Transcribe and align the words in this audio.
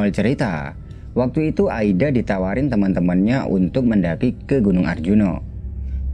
Awal 0.00 0.16
cerita, 0.16 0.72
waktu 1.12 1.52
itu 1.52 1.68
Aida 1.68 2.08
ditawarin 2.08 2.72
teman-temannya 2.72 3.44
untuk 3.44 3.84
mendaki 3.84 4.32
ke 4.48 4.56
Gunung 4.64 4.88
Arjuno. 4.88 5.44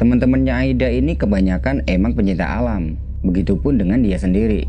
Teman-temannya 0.03 0.51
Aida 0.51 0.91
ini 0.91 1.15
kebanyakan 1.15 1.87
emang 1.87 2.19
pencinta 2.19 2.51
alam, 2.51 2.99
begitupun 3.23 3.79
dengan 3.79 4.03
dia 4.03 4.19
sendiri. 4.19 4.67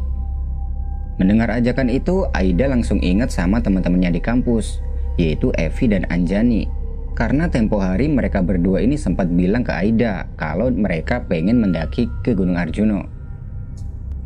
Mendengar 1.17 1.49
ajakan 1.49 1.89
itu, 1.89 2.29
Aida 2.29 2.69
langsung 2.69 3.01
ingat 3.01 3.33
sama 3.33 3.57
teman-temannya 3.57 4.13
di 4.13 4.21
kampus, 4.21 4.85
yaitu 5.17 5.49
Evi 5.57 5.89
dan 5.89 6.05
Anjani. 6.13 6.69
Karena 7.17 7.49
tempo 7.49 7.81
hari 7.81 8.05
mereka 8.05 8.45
berdua 8.45 8.85
ini 8.85 9.01
sempat 9.01 9.25
bilang 9.33 9.65
ke 9.65 9.73
Aida 9.73 10.29
kalau 10.37 10.69
mereka 10.69 11.25
pengen 11.25 11.57
mendaki 11.57 12.05
ke 12.21 12.37
Gunung 12.37 12.53
Arjuno. 12.53 13.01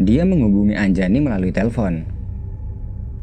Dia 0.04 0.28
menghubungi 0.28 0.76
Anjani 0.76 1.24
melalui 1.24 1.56
telepon. 1.56 2.04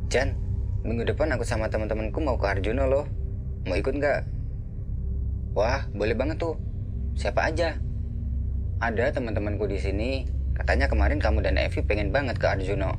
Jan, 0.08 0.47
Minggu 0.88 1.04
depan 1.04 1.28
aku 1.36 1.44
sama 1.44 1.68
teman-temanku 1.68 2.16
mau 2.24 2.40
ke 2.40 2.48
Arjuna 2.48 2.88
loh. 2.88 3.04
Mau 3.68 3.76
ikut 3.76 3.92
nggak? 3.92 4.24
Wah, 5.52 5.84
boleh 5.92 6.16
banget 6.16 6.40
tuh. 6.40 6.56
Siapa 7.12 7.52
aja? 7.52 7.76
Ada 8.80 9.12
teman-temanku 9.12 9.68
di 9.68 9.76
sini. 9.76 10.24
Katanya 10.56 10.88
kemarin 10.88 11.20
kamu 11.20 11.44
dan 11.44 11.60
Evi 11.60 11.84
pengen 11.84 12.08
banget 12.08 12.40
ke 12.40 12.48
Arjuna. 12.48 12.96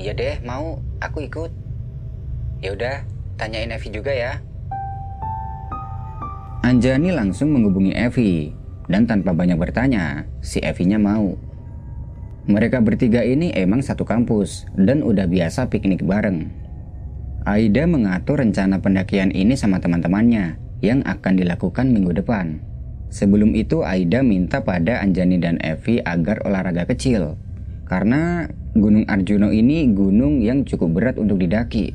Iya 0.00 0.16
deh, 0.16 0.40
mau. 0.40 0.80
Aku 1.04 1.20
ikut. 1.20 1.52
Ya 2.64 2.72
udah, 2.72 3.04
tanyain 3.36 3.76
Evi 3.76 3.92
juga 3.92 4.16
ya. 4.16 4.40
Anjani 6.64 7.12
langsung 7.12 7.52
menghubungi 7.52 7.92
Evi 7.92 8.56
dan 8.88 9.04
tanpa 9.04 9.36
banyak 9.36 9.60
bertanya, 9.60 10.24
si 10.40 10.56
Evinya 10.64 10.96
mau. 10.96 11.36
Mereka 12.50 12.82
bertiga 12.82 13.22
ini 13.22 13.54
emang 13.54 13.78
satu 13.78 14.02
kampus 14.02 14.66
dan 14.74 15.06
udah 15.06 15.30
biasa 15.30 15.70
piknik 15.70 16.02
bareng. 16.02 16.50
Aida 17.46 17.86
mengatur 17.86 18.42
rencana 18.42 18.82
pendakian 18.82 19.30
ini 19.30 19.54
sama 19.54 19.78
teman-temannya 19.78 20.58
yang 20.82 21.06
akan 21.06 21.38
dilakukan 21.38 21.94
minggu 21.94 22.10
depan. 22.10 22.58
Sebelum 23.14 23.54
itu 23.54 23.86
Aida 23.86 24.26
minta 24.26 24.66
pada 24.66 24.98
Anjani 24.98 25.38
dan 25.38 25.62
Evi 25.62 26.02
agar 26.02 26.42
olahraga 26.42 26.90
kecil. 26.90 27.38
Karena 27.86 28.50
Gunung 28.70 29.02
Arjuno 29.10 29.50
ini 29.50 29.90
gunung 29.90 30.38
yang 30.38 30.62
cukup 30.62 30.94
berat 30.94 31.16
untuk 31.18 31.42
didaki. 31.42 31.90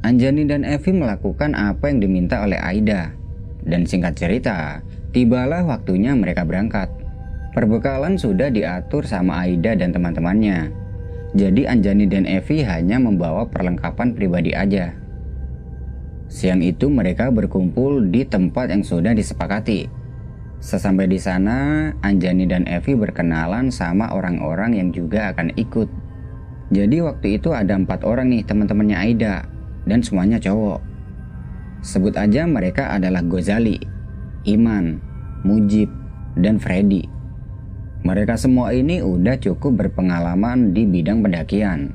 Anjani 0.00 0.48
dan 0.48 0.64
Evi 0.64 0.96
melakukan 0.96 1.52
apa 1.52 1.92
yang 1.92 2.00
diminta 2.00 2.40
oleh 2.40 2.56
Aida. 2.56 3.12
Dan 3.64 3.84
singkat 3.84 4.16
cerita, 4.16 4.80
tibalah 5.12 5.60
waktunya 5.64 6.16
mereka 6.16 6.48
berangkat. 6.48 7.01
Perbekalan 7.52 8.16
sudah 8.16 8.48
diatur 8.48 9.04
sama 9.04 9.44
Aida 9.44 9.76
dan 9.76 9.92
teman-temannya. 9.92 10.72
Jadi 11.36 11.68
Anjani 11.68 12.08
dan 12.08 12.24
Evi 12.24 12.64
hanya 12.64 12.96
membawa 12.96 13.44
perlengkapan 13.44 14.16
pribadi 14.16 14.56
aja. 14.56 14.96
Siang 16.32 16.64
itu 16.64 16.88
mereka 16.88 17.28
berkumpul 17.28 18.08
di 18.08 18.24
tempat 18.24 18.72
yang 18.72 18.80
sudah 18.80 19.12
disepakati. 19.12 19.84
Sesampai 20.64 21.04
di 21.04 21.20
sana, 21.20 21.92
Anjani 22.00 22.48
dan 22.48 22.64
Evi 22.64 22.96
berkenalan 22.96 23.68
sama 23.68 24.08
orang-orang 24.16 24.72
yang 24.80 24.88
juga 24.88 25.36
akan 25.36 25.52
ikut. 25.52 25.92
Jadi 26.72 27.04
waktu 27.04 27.36
itu 27.36 27.52
ada 27.52 27.76
empat 27.76 28.00
orang 28.08 28.32
nih 28.32 28.48
teman-temannya 28.48 28.96
Aida 28.96 29.44
dan 29.84 30.00
semuanya 30.00 30.40
cowok. 30.40 30.80
Sebut 31.84 32.16
aja 32.16 32.48
mereka 32.48 32.96
adalah 32.96 33.20
Gozali, 33.20 33.76
Iman, 34.48 35.04
Mujib, 35.44 35.92
dan 36.40 36.56
Freddy. 36.56 37.21
Mereka 38.02 38.34
semua 38.34 38.74
ini 38.74 38.98
udah 38.98 39.38
cukup 39.38 39.78
berpengalaman 39.78 40.74
di 40.74 40.82
bidang 40.82 41.22
pendakian. 41.22 41.94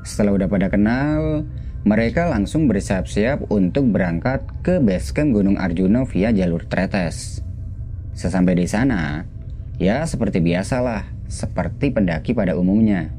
Setelah 0.00 0.40
udah 0.40 0.48
pada 0.48 0.72
kenal, 0.72 1.44
mereka 1.84 2.24
langsung 2.24 2.64
bersiap-siap 2.64 3.52
untuk 3.52 3.92
berangkat 3.92 4.40
ke 4.64 4.80
basecamp 4.80 5.36
Gunung 5.36 5.60
Arjuna 5.60 6.08
via 6.08 6.32
jalur 6.32 6.64
Tretes. 6.64 7.44
Sesampai 8.16 8.56
di 8.56 8.64
sana, 8.64 9.28
ya 9.76 10.08
seperti 10.08 10.40
biasalah, 10.40 11.04
seperti 11.28 11.92
pendaki 11.92 12.32
pada 12.32 12.56
umumnya. 12.56 13.12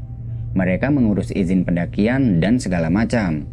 Mereka 0.57 0.89
mengurus 0.89 1.29
izin 1.29 1.69
pendakian 1.69 2.41
dan 2.41 2.57
segala 2.57 2.89
macam. 2.89 3.45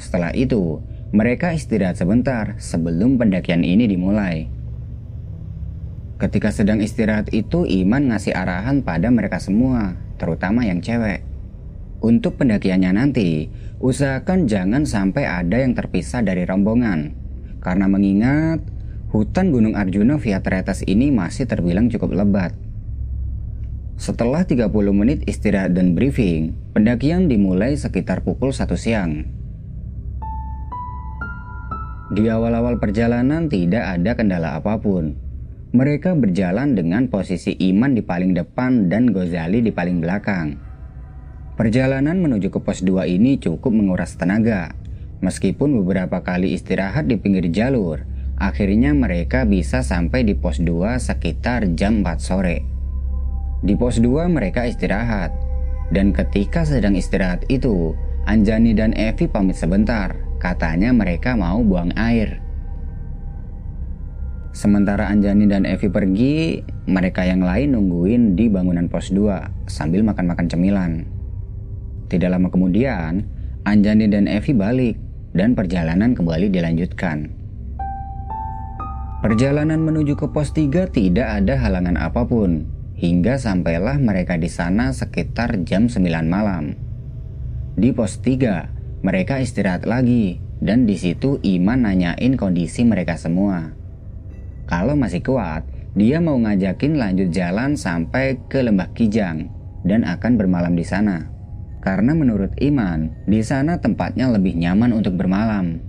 Setelah 0.00 0.32
itu, 0.32 0.80
mereka 1.12 1.52
istirahat 1.52 2.00
sebentar 2.00 2.56
sebelum 2.56 3.20
pendakian 3.20 3.60
ini 3.60 3.84
dimulai. 3.84 4.48
Ketika 6.18 6.50
sedang 6.50 6.82
istirahat 6.82 7.30
itu 7.30 7.62
Iman 7.62 8.10
ngasih 8.10 8.34
arahan 8.34 8.82
pada 8.82 9.06
mereka 9.06 9.38
semua, 9.38 9.94
terutama 10.18 10.66
yang 10.66 10.82
cewek. 10.82 11.22
Untuk 12.02 12.34
pendakiannya 12.42 12.90
nanti, 12.90 13.46
usahakan 13.78 14.50
jangan 14.50 14.82
sampai 14.82 15.30
ada 15.30 15.62
yang 15.62 15.78
terpisah 15.78 16.26
dari 16.26 16.42
rombongan. 16.42 17.14
Karena 17.62 17.86
mengingat, 17.86 18.66
hutan 19.14 19.54
Gunung 19.54 19.78
Arjuna 19.78 20.18
via 20.18 20.42
Tretes 20.42 20.82
ini 20.90 21.14
masih 21.14 21.46
terbilang 21.46 21.86
cukup 21.86 22.10
lebat. 22.10 22.50
Setelah 23.94 24.42
30 24.42 24.70
menit 24.90 25.22
istirahat 25.30 25.78
dan 25.78 25.94
briefing, 25.94 26.50
pendakian 26.74 27.30
dimulai 27.30 27.78
sekitar 27.78 28.26
pukul 28.26 28.50
1 28.50 28.74
siang. 28.74 29.22
Di 32.10 32.26
awal-awal 32.26 32.82
perjalanan 32.82 33.46
tidak 33.46 33.86
ada 33.86 34.18
kendala 34.18 34.58
apa 34.58 34.82
pun, 34.82 35.27
mereka 35.68 36.16
berjalan 36.16 36.72
dengan 36.72 37.12
posisi 37.12 37.52
Iman 37.60 37.92
di 37.92 38.00
paling 38.00 38.32
depan 38.32 38.88
dan 38.88 39.12
Gozali 39.12 39.60
di 39.60 39.68
paling 39.68 40.00
belakang. 40.00 40.56
Perjalanan 41.60 42.24
menuju 42.24 42.48
ke 42.48 42.60
pos 42.62 42.80
2 42.80 43.04
ini 43.04 43.36
cukup 43.36 43.74
menguras 43.74 44.16
tenaga. 44.16 44.72
Meskipun 45.20 45.82
beberapa 45.82 46.24
kali 46.24 46.54
istirahat 46.54 47.10
di 47.10 47.18
pinggir 47.20 47.50
jalur, 47.52 48.00
akhirnya 48.38 48.94
mereka 48.94 49.44
bisa 49.44 49.84
sampai 49.84 50.24
di 50.24 50.38
pos 50.38 50.62
2 50.62 50.96
sekitar 50.96 51.68
jam 51.76 52.00
4 52.00 52.16
sore. 52.16 52.64
Di 53.60 53.74
pos 53.74 53.98
2 54.00 54.30
mereka 54.30 54.64
istirahat, 54.64 55.34
dan 55.92 56.16
ketika 56.16 56.64
sedang 56.64 56.96
istirahat 56.96 57.44
itu, 57.50 57.92
Anjani 58.24 58.72
dan 58.72 58.94
Evi 58.96 59.28
pamit 59.28 59.58
sebentar. 59.58 60.16
Katanya 60.38 60.94
mereka 60.94 61.34
mau 61.34 61.60
buang 61.60 61.90
air. 61.98 62.47
Sementara 64.58 65.06
Anjani 65.06 65.46
dan 65.46 65.62
Evi 65.62 65.86
pergi, 65.86 66.58
mereka 66.90 67.22
yang 67.22 67.46
lain 67.46 67.78
nungguin 67.78 68.34
di 68.34 68.50
bangunan 68.50 68.90
pos 68.90 69.14
2 69.14 69.70
sambil 69.70 70.02
makan-makan 70.02 70.50
cemilan. 70.50 71.06
Tidak 72.10 72.26
lama 72.26 72.50
kemudian, 72.50 73.22
Anjani 73.62 74.10
dan 74.10 74.26
Evi 74.26 74.58
balik 74.58 74.98
dan 75.30 75.54
perjalanan 75.54 76.18
kembali 76.18 76.50
dilanjutkan. 76.50 77.30
Perjalanan 79.22 79.78
menuju 79.78 80.18
ke 80.18 80.26
pos 80.26 80.50
3 80.50 80.90
tidak 80.90 81.38
ada 81.38 81.54
halangan 81.54 81.94
apa 81.94 82.26
pun, 82.26 82.66
hingga 82.98 83.38
sampailah 83.38 84.02
mereka 84.02 84.34
di 84.42 84.50
sana 84.50 84.90
sekitar 84.90 85.62
jam 85.62 85.86
9 85.86 86.02
malam. 86.26 86.74
Di 87.78 87.94
pos 87.94 88.18
3, 88.26 89.06
mereka 89.06 89.38
istirahat 89.38 89.86
lagi, 89.86 90.42
dan 90.58 90.82
di 90.82 90.98
situ 90.98 91.38
Iman 91.46 91.86
nanyain 91.86 92.34
kondisi 92.34 92.82
mereka 92.82 93.14
semua. 93.14 93.77
Kalau 94.68 94.92
masih 94.92 95.24
kuat, 95.24 95.64
dia 95.96 96.20
mau 96.20 96.36
ngajakin 96.36 97.00
lanjut 97.00 97.32
jalan 97.32 97.72
sampai 97.72 98.36
ke 98.52 98.60
Lembah 98.60 98.92
Kijang 98.92 99.48
dan 99.88 100.04
akan 100.04 100.36
bermalam 100.36 100.76
di 100.76 100.84
sana. 100.84 101.24
Karena 101.80 102.12
menurut 102.12 102.52
Iman, 102.60 103.16
di 103.24 103.40
sana 103.40 103.80
tempatnya 103.80 104.28
lebih 104.28 104.60
nyaman 104.60 104.92
untuk 104.92 105.16
bermalam. 105.16 105.80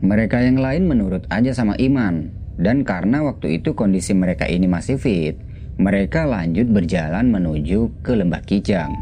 Mereka 0.00 0.40
yang 0.40 0.56
lain 0.56 0.88
menurut 0.88 1.28
aja 1.28 1.52
sama 1.52 1.76
Iman, 1.76 2.32
dan 2.56 2.80
karena 2.80 3.20
waktu 3.20 3.60
itu 3.60 3.76
kondisi 3.76 4.16
mereka 4.16 4.48
ini 4.48 4.64
masih 4.64 4.96
fit, 4.96 5.36
mereka 5.76 6.24
lanjut 6.24 6.64
berjalan 6.72 7.28
menuju 7.28 8.00
ke 8.00 8.16
Lembah 8.16 8.40
Kijang. 8.40 8.96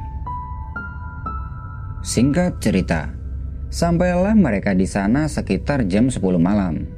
Singkat 2.03 2.59
cerita, 2.59 3.15
sampailah 3.71 4.35
mereka 4.35 4.75
di 4.75 4.85
sana 4.85 5.31
sekitar 5.31 5.87
jam 5.87 6.11
10 6.11 6.19
malam. 6.43 6.94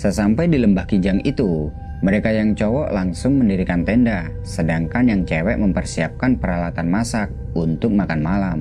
Sesampai 0.00 0.48
di 0.48 0.56
lembah 0.56 0.88
Kijang 0.88 1.20
itu, 1.28 1.68
mereka 2.00 2.32
yang 2.32 2.56
cowok 2.56 2.88
langsung 2.88 3.36
mendirikan 3.36 3.84
tenda, 3.84 4.32
sedangkan 4.40 5.12
yang 5.12 5.28
cewek 5.28 5.60
mempersiapkan 5.60 6.40
peralatan 6.40 6.88
masak 6.88 7.28
untuk 7.52 7.92
makan 7.92 8.24
malam. 8.24 8.58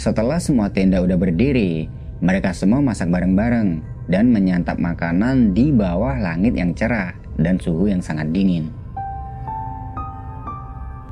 Setelah 0.00 0.40
semua 0.40 0.72
tenda 0.72 1.04
udah 1.04 1.20
berdiri, 1.20 1.84
mereka 2.24 2.56
semua 2.56 2.80
masak 2.80 3.12
bareng-bareng 3.12 3.84
dan 4.08 4.32
menyantap 4.32 4.80
makanan 4.80 5.52
di 5.52 5.68
bawah 5.68 6.16
langit 6.16 6.56
yang 6.56 6.72
cerah 6.72 7.12
dan 7.36 7.60
suhu 7.60 7.92
yang 7.92 8.00
sangat 8.00 8.32
dingin. 8.32 8.72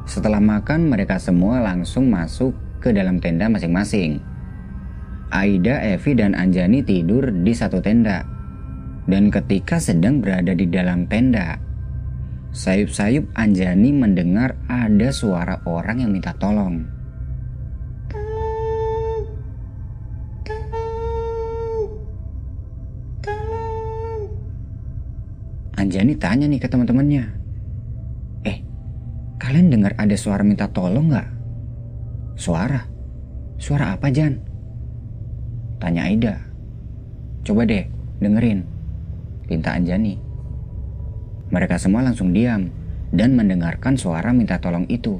Setelah 0.09 0.41
makan, 0.41 0.89
mereka 0.89 1.21
semua 1.21 1.61
langsung 1.61 2.09
masuk 2.09 2.57
ke 2.81 2.89
dalam 2.89 3.21
tenda 3.21 3.53
masing-masing. 3.53 4.17
Aida, 5.29 5.77
Evi, 5.85 6.17
dan 6.17 6.33
Anjani 6.33 6.81
tidur 6.81 7.29
di 7.29 7.53
satu 7.53 7.85
tenda, 7.85 8.40
dan 9.11 9.27
ketika 9.29 9.83
sedang 9.83 10.23
berada 10.23 10.55
di 10.55 10.71
dalam 10.71 11.11
tenda. 11.11 11.59
Sayup-sayup 12.55 13.31
Anjani 13.35 13.91
mendengar 13.91 14.55
ada 14.71 15.11
suara 15.11 15.59
orang 15.67 16.03
yang 16.07 16.15
minta 16.15 16.31
tolong. 16.39 16.87
Anjani 25.75 26.15
tanya 26.15 26.47
nih 26.47 26.61
ke 26.63 26.69
teman-temannya. 26.71 27.25
Eh, 28.47 28.59
kalian 29.43 29.75
dengar 29.75 29.99
ada 29.99 30.15
suara 30.15 30.47
minta 30.47 30.71
tolong 30.71 31.11
nggak? 31.11 31.29
Suara? 32.39 32.83
Suara 33.59 33.95
apa 33.95 34.07
Jan? 34.11 34.39
Tanya 35.83 36.07
Aida. 36.07 36.35
Coba 37.43 37.65
deh, 37.65 37.89
dengerin. 38.21 38.80
Pinta 39.51 39.75
Anjani. 39.75 40.15
Mereka 41.51 41.75
semua 41.83 42.07
langsung 42.07 42.31
diam 42.31 42.71
dan 43.11 43.35
mendengarkan 43.35 43.99
suara 43.99 44.31
minta 44.31 44.63
tolong 44.63 44.87
itu. 44.87 45.19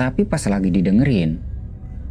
Tapi 0.00 0.24
pas 0.24 0.40
lagi 0.48 0.72
didengerin, 0.72 1.36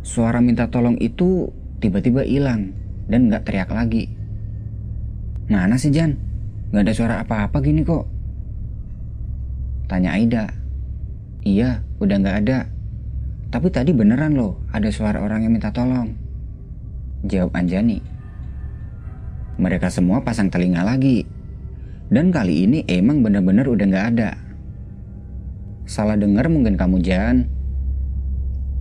suara 0.05 0.37
minta 0.37 0.69
tolong 0.69 1.01
itu 1.01 1.49
tiba-tiba 1.81 2.21
hilang 2.21 2.77
dan 3.09 3.25
nggak 3.25 3.49
teriak 3.49 3.73
lagi. 3.73 4.13
Mana 5.49 5.81
sih 5.81 5.89
Jan? 5.89 6.13
Gak 6.69 6.83
ada 6.83 6.93
suara 6.93 7.15
apa-apa 7.23 7.63
gini 7.63 7.81
kok. 7.81 8.05
Tanya 9.87 10.19
Aida. 10.19 10.51
Iya, 11.47 11.79
udah 12.03 12.17
gak 12.19 12.37
ada. 12.43 12.67
Tapi 13.47 13.71
tadi 13.71 13.95
beneran 13.95 14.35
loh, 14.35 14.59
ada 14.75 14.91
suara 14.91 15.23
orang 15.23 15.47
yang 15.47 15.55
minta 15.55 15.71
tolong. 15.71 16.11
Jawab 17.23 17.55
Anjani. 17.55 18.16
Mereka 19.57 19.89
semua 19.89 20.21
pasang 20.21 20.53
telinga 20.53 20.85
lagi. 20.85 21.25
Dan 22.07 22.29
kali 22.29 22.69
ini 22.69 22.79
emang 22.85 23.25
bener-bener 23.25 23.65
udah 23.65 23.85
gak 23.89 24.07
ada. 24.15 24.31
Salah 25.89 26.15
denger 26.15 26.45
mungkin 26.47 26.77
kamu 26.77 27.01
Jan. 27.01 27.49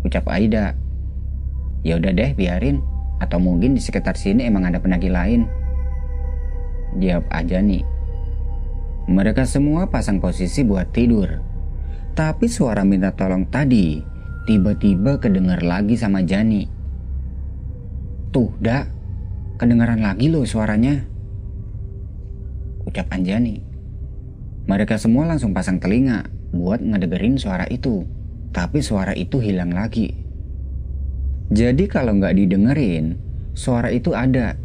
Ucap 0.05 0.29
Aida. 0.29 0.77
Ya 1.83 1.97
udah 1.97 2.13
deh 2.13 2.37
biarin. 2.37 2.85
Atau 3.19 3.41
mungkin 3.41 3.73
di 3.73 3.81
sekitar 3.81 4.15
sini 4.21 4.45
emang 4.45 4.69
ada 4.69 4.77
pendaki 4.77 5.09
lain. 5.09 5.49
Jawab 7.01 7.25
aja 7.33 7.59
nih. 7.65 7.83
Mereka 9.07 9.47
semua 9.49 9.89
pasang 9.89 10.21
posisi 10.21 10.67
buat 10.67 10.93
tidur. 10.93 11.41
Tapi 12.17 12.49
suara 12.49 12.85
minta 12.85 13.13
tolong 13.13 13.49
tadi 13.49 14.01
tiba-tiba 14.47 15.21
kedengar 15.21 15.61
lagi 15.61 15.99
sama 15.99 16.25
Jani. 16.25 16.65
Tuh, 18.33 18.51
dak, 18.61 18.96
kedengaran 19.57 20.05
lagi 20.05 20.29
loh 20.29 20.45
suaranya. 20.45 21.05
Ucap 22.87 23.09
Anjani. 23.11 23.65
Mereka 24.69 25.01
semua 25.01 25.27
langsung 25.27 25.57
pasang 25.57 25.81
telinga 25.81 26.29
buat 26.53 26.79
ngedengerin 26.81 27.41
suara 27.41 27.67
itu. 27.67 28.05
Tapi 28.53 28.81
suara 28.81 29.13
itu 29.13 29.41
hilang 29.43 29.75
lagi. 29.75 30.13
Jadi 31.53 31.87
kalau 31.87 32.17
nggak 32.19 32.37
didengerin, 32.37 33.17
suara 33.55 33.93
itu 33.93 34.13
ada. 34.13 34.59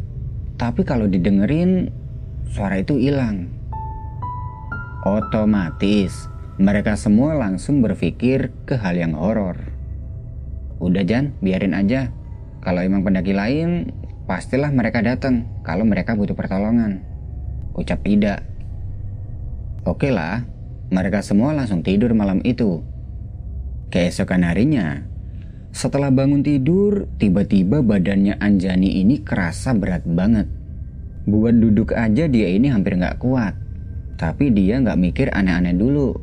Tapi 0.58 0.82
kalau 0.82 1.06
didengerin, 1.06 1.90
suara 2.50 2.82
itu 2.82 2.98
hilang. 2.98 3.48
Otomatis, 5.02 6.30
mereka 6.58 6.94
semua 6.94 7.34
langsung 7.34 7.82
berpikir 7.82 8.54
ke 8.66 8.78
hal 8.78 8.94
yang 8.98 9.18
horor. 9.18 9.58
Udah 10.82 11.06
Jan, 11.06 11.34
biarin 11.38 11.74
aja. 11.74 12.10
Kalau 12.62 12.82
emang 12.82 13.02
pendaki 13.06 13.34
lain, 13.34 13.90
pastilah 14.32 14.72
mereka 14.72 15.04
datang 15.04 15.44
kalau 15.60 15.84
mereka 15.84 16.16
butuh 16.16 16.32
pertolongan. 16.32 17.04
Ucap 17.76 18.00
Ida. 18.08 18.40
Oke 19.84 20.08
lah, 20.08 20.48
mereka 20.88 21.20
semua 21.20 21.52
langsung 21.52 21.84
tidur 21.84 22.16
malam 22.16 22.40
itu. 22.40 22.80
Keesokan 23.92 24.48
harinya, 24.48 25.04
setelah 25.68 26.08
bangun 26.08 26.40
tidur, 26.40 27.12
tiba-tiba 27.20 27.84
badannya 27.84 28.40
Anjani 28.40 29.04
ini 29.04 29.20
kerasa 29.20 29.76
berat 29.76 30.08
banget. 30.08 30.48
Buat 31.28 31.60
duduk 31.60 31.92
aja 31.92 32.24
dia 32.24 32.48
ini 32.48 32.72
hampir 32.72 32.96
nggak 32.96 33.20
kuat. 33.20 33.52
Tapi 34.16 34.48
dia 34.48 34.80
nggak 34.80 34.96
mikir 34.96 35.28
aneh-aneh 35.28 35.76
dulu. 35.76 36.16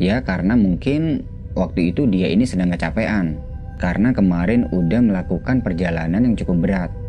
Ya 0.00 0.24
karena 0.24 0.56
mungkin 0.56 1.28
waktu 1.52 1.92
itu 1.92 2.08
dia 2.08 2.32
ini 2.32 2.48
sedang 2.48 2.72
kecapean. 2.72 3.36
Karena 3.76 4.16
kemarin 4.16 4.72
udah 4.72 5.04
melakukan 5.04 5.60
perjalanan 5.60 6.32
yang 6.32 6.32
cukup 6.32 6.56
berat. 6.64 7.01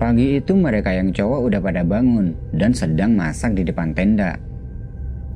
Pagi 0.00 0.40
itu 0.40 0.56
mereka 0.56 0.96
yang 0.96 1.12
cowok 1.12 1.40
udah 1.44 1.60
pada 1.60 1.84
bangun 1.84 2.32
dan 2.56 2.72
sedang 2.72 3.12
masak 3.20 3.52
di 3.52 3.68
depan 3.68 3.92
tenda. 3.92 4.40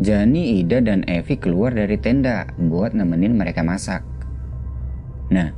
Jani, 0.00 0.64
Ida, 0.64 0.80
dan 0.80 1.04
Evi 1.04 1.36
keluar 1.36 1.76
dari 1.76 2.00
tenda 2.00 2.48
buat 2.56 2.96
nemenin 2.96 3.36
mereka 3.36 3.60
masak. 3.60 4.00
Nah, 5.28 5.52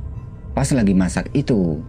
pas 0.51 0.67
lagi 0.75 0.91
masak 0.91 1.31
itu, 1.31 1.79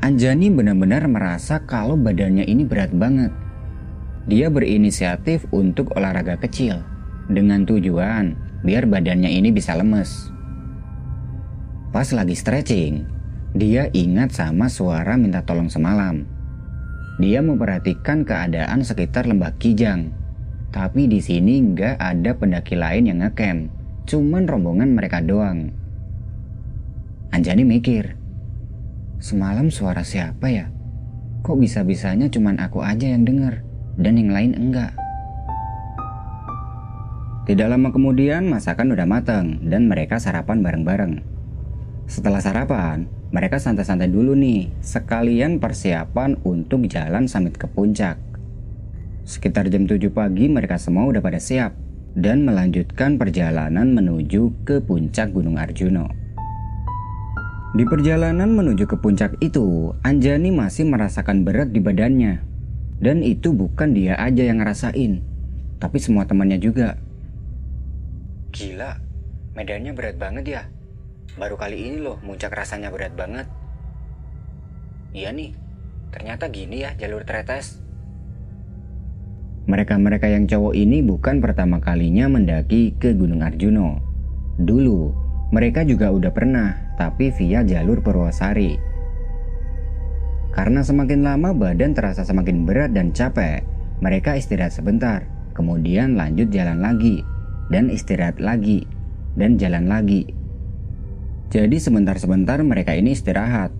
Anjani 0.00 0.48
benar-benar 0.48 1.04
merasa 1.12 1.60
kalau 1.60 1.92
badannya 1.92 2.48
ini 2.48 2.64
berat 2.64 2.88
banget. 2.96 3.36
Dia 4.24 4.48
berinisiatif 4.48 5.44
untuk 5.52 5.92
olahraga 5.92 6.40
kecil 6.40 6.80
dengan 7.28 7.68
tujuan 7.68 8.32
biar 8.64 8.88
badannya 8.88 9.28
ini 9.28 9.52
bisa 9.52 9.76
lemes. 9.76 10.32
Pas 11.92 12.08
lagi 12.16 12.32
stretching, 12.32 13.04
dia 13.52 13.92
ingat 13.92 14.32
sama 14.32 14.72
suara 14.72 15.20
minta 15.20 15.44
tolong 15.44 15.68
semalam. 15.68 16.35
Dia 17.16 17.40
memperhatikan 17.40 18.28
keadaan 18.28 18.84
sekitar 18.84 19.24
lembah 19.24 19.56
Kijang. 19.56 20.12
Tapi 20.68 21.08
di 21.08 21.24
sini 21.24 21.56
nggak 21.64 21.96
ada 21.96 22.36
pendaki 22.36 22.76
lain 22.76 23.08
yang 23.08 23.24
ngecamp, 23.24 23.72
cuman 24.04 24.44
rombongan 24.44 24.92
mereka 24.92 25.24
doang. 25.24 25.72
Anjani 27.32 27.64
mikir, 27.64 28.16
Semalam 29.16 29.72
suara 29.72 30.04
siapa 30.04 30.52
ya? 30.52 30.68
Kok 31.40 31.56
bisa-bisanya 31.56 32.28
cuman 32.28 32.60
aku 32.60 32.84
aja 32.84 33.08
yang 33.08 33.24
dengar 33.24 33.64
dan 33.96 34.20
yang 34.20 34.28
lain 34.28 34.52
enggak? 34.52 34.92
Tidak 37.48 37.64
lama 37.64 37.88
kemudian 37.94 38.44
masakan 38.52 38.92
udah 38.92 39.08
matang 39.08 39.64
dan 39.64 39.88
mereka 39.88 40.20
sarapan 40.20 40.60
bareng-bareng. 40.60 41.35
Setelah 42.06 42.38
sarapan, 42.38 43.10
mereka 43.34 43.58
santai-santai 43.58 44.06
dulu 44.06 44.38
nih, 44.38 44.70
sekalian 44.78 45.58
persiapan 45.58 46.38
untuk 46.46 46.86
jalan 46.86 47.26
samit 47.26 47.58
ke 47.58 47.66
puncak. 47.66 48.14
Sekitar 49.26 49.66
jam 49.66 49.90
7 49.90 50.06
pagi 50.14 50.46
mereka 50.46 50.78
semua 50.78 51.10
udah 51.10 51.18
pada 51.18 51.42
siap 51.42 51.74
dan 52.14 52.46
melanjutkan 52.46 53.18
perjalanan 53.18 53.90
menuju 53.90 54.54
ke 54.62 54.78
puncak 54.78 55.34
Gunung 55.34 55.58
Arjuno. 55.58 56.06
Di 57.74 57.82
perjalanan 57.82 58.54
menuju 58.54 58.86
ke 58.86 58.96
puncak 59.02 59.34
itu, 59.42 59.90
Anjani 60.06 60.54
masih 60.54 60.86
merasakan 60.86 61.42
berat 61.42 61.74
di 61.74 61.82
badannya. 61.82 62.40
Dan 63.02 63.20
itu 63.20 63.50
bukan 63.50 63.92
dia 63.92 64.14
aja 64.16 64.46
yang 64.46 64.62
ngerasain, 64.62 65.20
tapi 65.82 65.98
semua 65.98 66.24
temannya 66.24 66.56
juga. 66.62 66.96
Gila, 68.54 68.96
medannya 69.52 69.92
berat 69.92 70.16
banget 70.16 70.44
ya. 70.48 70.62
Baru 71.34 71.58
kali 71.58 71.90
ini 71.90 71.98
loh 71.98 72.22
muncak 72.22 72.54
rasanya 72.54 72.94
berat 72.94 73.18
banget. 73.18 73.50
Iya 75.10 75.34
nih, 75.34 75.50
ternyata 76.14 76.46
gini 76.46 76.86
ya 76.86 76.94
jalur 76.94 77.26
tretes. 77.26 77.82
Mereka-mereka 79.66 80.30
yang 80.30 80.46
cowok 80.46 80.78
ini 80.78 81.02
bukan 81.02 81.42
pertama 81.42 81.82
kalinya 81.82 82.30
mendaki 82.30 82.94
ke 82.94 83.18
Gunung 83.18 83.42
Arjuno. 83.42 83.98
Dulu, 84.62 85.10
mereka 85.50 85.82
juga 85.82 86.14
udah 86.14 86.30
pernah, 86.30 86.94
tapi 86.94 87.34
via 87.34 87.66
jalur 87.66 87.98
Purwosari. 87.98 88.78
Karena 90.54 90.86
semakin 90.86 91.20
lama 91.26 91.50
badan 91.52 91.92
terasa 91.92 92.22
semakin 92.22 92.62
berat 92.62 92.94
dan 92.94 93.10
capek, 93.10 93.60
mereka 94.00 94.38
istirahat 94.38 94.72
sebentar, 94.72 95.26
kemudian 95.52 96.14
lanjut 96.14 96.48
jalan 96.48 96.80
lagi, 96.80 97.20
dan 97.68 97.90
istirahat 97.92 98.38
lagi, 98.38 98.86
dan 99.34 99.60
jalan 99.60 99.90
lagi. 99.90 100.30
Jadi 101.50 101.78
sebentar-sebentar 101.78 102.58
mereka 102.66 102.94
ini 102.98 103.14
istirahat. 103.14 103.70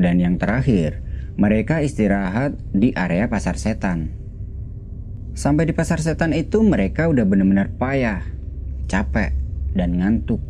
Dan 0.00 0.18
yang 0.18 0.40
terakhir, 0.40 1.04
mereka 1.36 1.84
istirahat 1.84 2.56
di 2.72 2.96
area 2.96 3.28
pasar 3.28 3.60
setan. 3.60 4.12
Sampai 5.32 5.64
di 5.64 5.72
pasar 5.72 6.00
setan 6.00 6.36
itu 6.36 6.60
mereka 6.60 7.08
udah 7.08 7.24
benar-benar 7.24 7.72
payah, 7.80 8.24
capek, 8.88 9.32
dan 9.72 9.96
ngantuk. 9.96 10.40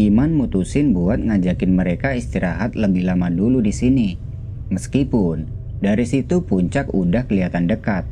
Iman 0.00 0.32
mutusin 0.32 0.96
buat 0.96 1.20
ngajakin 1.20 1.72
mereka 1.76 2.16
istirahat 2.16 2.72
lebih 2.72 3.04
lama 3.04 3.28
dulu 3.28 3.60
di 3.60 3.76
sini. 3.76 4.16
Meskipun 4.72 5.52
dari 5.84 6.08
situ 6.08 6.40
puncak 6.48 6.88
udah 6.96 7.28
kelihatan 7.28 7.68
dekat. 7.68 8.08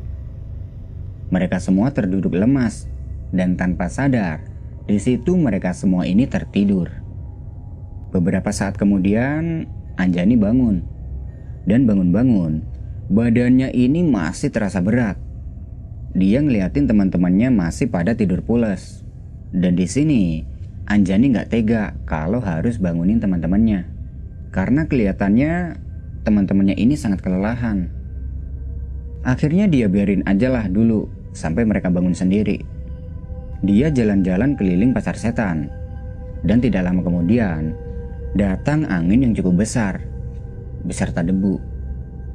Mereka 1.32 1.56
semua 1.56 1.96
terduduk 1.96 2.36
lemas 2.36 2.84
dan 3.32 3.56
tanpa 3.56 3.88
sadar, 3.88 4.44
di 4.84 5.00
situ 5.00 5.40
mereka 5.40 5.72
semua 5.72 6.04
ini 6.04 6.28
tertidur. 6.28 6.99
Beberapa 8.10 8.50
saat 8.50 8.74
kemudian, 8.74 9.70
Anjani 9.94 10.34
bangun. 10.34 10.82
Dan 11.62 11.86
bangun-bangun, 11.86 12.66
badannya 13.06 13.70
ini 13.70 14.02
masih 14.02 14.50
terasa 14.50 14.82
berat. 14.82 15.14
Dia 16.10 16.42
ngeliatin 16.42 16.90
teman-temannya 16.90 17.54
masih 17.54 17.86
pada 17.86 18.18
tidur 18.18 18.42
pulas. 18.42 19.06
Dan 19.54 19.78
di 19.78 19.86
sini, 19.86 20.42
Anjani 20.90 21.30
nggak 21.30 21.54
tega 21.54 21.94
kalau 22.02 22.42
harus 22.42 22.82
bangunin 22.82 23.22
teman-temannya. 23.22 23.86
Karena 24.50 24.90
kelihatannya 24.90 25.78
teman-temannya 26.26 26.74
ini 26.74 26.98
sangat 26.98 27.22
kelelahan. 27.22 27.86
Akhirnya 29.22 29.70
dia 29.70 29.86
biarin 29.86 30.26
aja 30.26 30.50
lah 30.50 30.66
dulu 30.66 31.06
sampai 31.30 31.62
mereka 31.62 31.94
bangun 31.94 32.16
sendiri. 32.16 32.58
Dia 33.62 33.92
jalan-jalan 33.94 34.58
keliling 34.58 34.90
pasar 34.90 35.14
setan. 35.14 35.70
Dan 36.40 36.58
tidak 36.64 36.88
lama 36.88 37.04
kemudian, 37.04 37.76
datang 38.34 38.86
angin 38.86 39.26
yang 39.26 39.34
cukup 39.34 39.66
besar, 39.66 39.98
beserta 40.86 41.22
debu. 41.26 41.58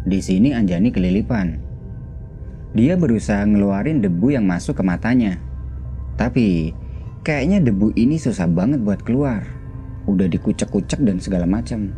Di 0.05 0.19
sini 0.19 0.51
Anjani 0.51 0.91
kelilipan. 0.91 1.57
Dia 2.75 2.99
berusaha 2.99 3.47
ngeluarin 3.47 4.03
debu 4.03 4.35
yang 4.35 4.43
masuk 4.43 4.77
ke 4.77 4.83
matanya. 4.83 5.39
Tapi, 6.19 6.75
kayaknya 7.23 7.63
debu 7.63 7.95
ini 7.95 8.19
susah 8.19 8.45
banget 8.51 8.83
buat 8.83 8.99
keluar. 9.07 9.47
Udah 10.05 10.27
dikucek-kucek 10.27 10.99
dan 11.01 11.17
segala 11.17 11.47
macam. 11.47 11.95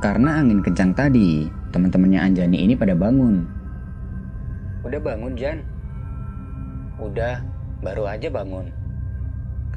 Karena 0.00 0.40
angin 0.40 0.64
kencang 0.64 0.96
tadi, 0.96 1.46
teman-temannya 1.70 2.20
Anjani 2.24 2.58
ini 2.64 2.74
pada 2.74 2.96
bangun. 2.96 3.44
Udah 4.84 5.00
bangun, 5.00 5.36
Jan? 5.36 5.60
Udah, 6.96 7.44
baru 7.84 8.08
aja 8.08 8.28
bangun. 8.32 8.72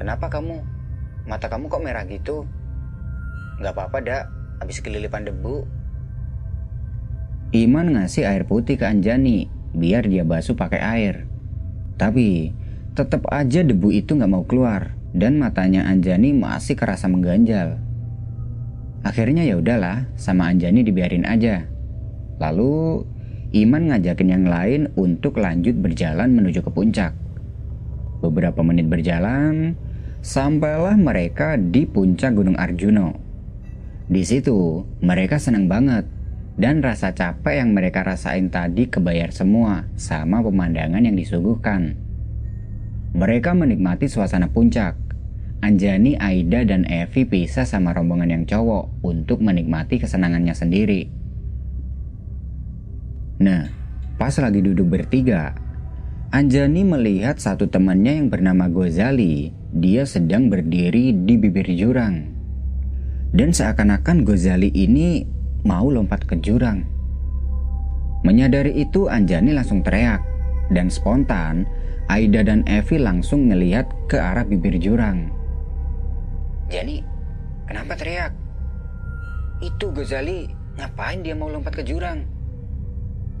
Kenapa 0.00 0.32
kamu? 0.32 0.64
Mata 1.28 1.46
kamu 1.52 1.68
kok 1.68 1.84
merah 1.84 2.04
gitu? 2.08 2.48
Gak 3.58 3.74
apa-apa, 3.74 3.98
dak. 4.02 4.24
Habis 4.58 4.82
kelilipan 4.82 5.26
debu. 5.26 5.66
Iman 7.54 7.96
ngasih 7.96 8.28
air 8.28 8.44
putih 8.44 8.76
ke 8.76 8.84
Anjani, 8.84 9.48
biar 9.72 10.04
dia 10.04 10.26
basuh 10.26 10.58
pakai 10.58 10.80
air. 10.82 11.14
Tapi, 11.96 12.52
tetap 12.92 13.24
aja 13.32 13.64
debu 13.64 13.88
itu 13.94 14.18
gak 14.18 14.30
mau 14.30 14.44
keluar, 14.44 14.94
dan 15.16 15.40
matanya 15.40 15.88
Anjani 15.88 16.36
masih 16.36 16.76
kerasa 16.76 17.08
mengganjal. 17.08 17.80
Akhirnya 19.02 19.46
ya 19.46 19.56
udahlah, 19.56 20.10
sama 20.18 20.50
Anjani 20.50 20.84
dibiarin 20.84 21.24
aja. 21.24 21.64
Lalu 22.38 23.06
Iman 23.48 23.88
ngajakin 23.88 24.28
yang 24.28 24.44
lain 24.44 24.92
untuk 24.92 25.40
lanjut 25.40 25.72
berjalan 25.80 26.36
menuju 26.36 26.60
ke 26.60 26.68
puncak. 26.68 27.16
Beberapa 28.20 28.60
menit 28.60 28.92
berjalan, 28.92 29.72
sampailah 30.20 31.00
mereka 31.00 31.56
di 31.56 31.88
puncak 31.88 32.36
Gunung 32.36 32.60
Arjuno. 32.60 33.27
Di 34.08 34.24
situ, 34.24 34.88
mereka 35.04 35.36
senang 35.36 35.68
banget 35.68 36.08
dan 36.56 36.80
rasa 36.80 37.12
capek 37.12 37.60
yang 37.60 37.76
mereka 37.76 38.00
rasain 38.00 38.48
tadi 38.48 38.88
kebayar 38.88 39.28
semua 39.28 39.84
sama 40.00 40.40
pemandangan 40.40 41.04
yang 41.04 41.12
disuguhkan. 41.12 41.92
Mereka 43.12 43.52
menikmati 43.52 44.08
suasana 44.08 44.48
puncak. 44.48 44.96
Anjani, 45.58 46.16
Aida, 46.16 46.64
dan 46.64 46.86
Evi 46.88 47.26
pisah 47.28 47.66
sama 47.66 47.92
rombongan 47.92 48.30
yang 48.30 48.44
cowok 48.48 49.04
untuk 49.04 49.44
menikmati 49.44 50.00
kesenangannya 50.00 50.54
sendiri. 50.54 51.10
Nah, 53.42 53.68
pas 54.16 54.32
lagi 54.38 54.62
duduk 54.62 54.86
bertiga, 54.86 55.52
Anjani 56.30 56.86
melihat 56.86 57.42
satu 57.42 57.68
temannya 57.68 58.22
yang 58.22 58.28
bernama 58.30 58.70
Gozali. 58.70 59.50
Dia 59.74 60.08
sedang 60.08 60.48
berdiri 60.48 61.12
di 61.12 61.34
bibir 61.36 61.66
jurang. 61.74 62.37
Dan 63.28 63.52
seakan-akan 63.52 64.24
Gozali 64.24 64.72
ini 64.72 65.20
mau 65.68 65.92
lompat 65.92 66.24
ke 66.24 66.40
jurang. 66.40 66.80
Menyadari 68.24 68.72
itu 68.80 69.06
Anjani 69.06 69.52
langsung 69.52 69.84
teriak. 69.84 70.24
Dan 70.68 70.92
spontan, 70.92 71.64
Aida 72.08 72.44
dan 72.44 72.64
Evi 72.64 72.96
langsung 73.00 73.48
ngelihat 73.48 73.88
ke 74.08 74.16
arah 74.16 74.44
bibir 74.44 74.76
jurang. 74.80 75.32
Jani, 76.68 77.00
kenapa 77.64 77.96
teriak? 77.96 78.32
Itu 79.64 79.92
Gozali, 79.92 80.48
ngapain 80.76 81.24
dia 81.24 81.32
mau 81.32 81.48
lompat 81.48 81.80
ke 81.80 81.82
jurang? 81.84 82.24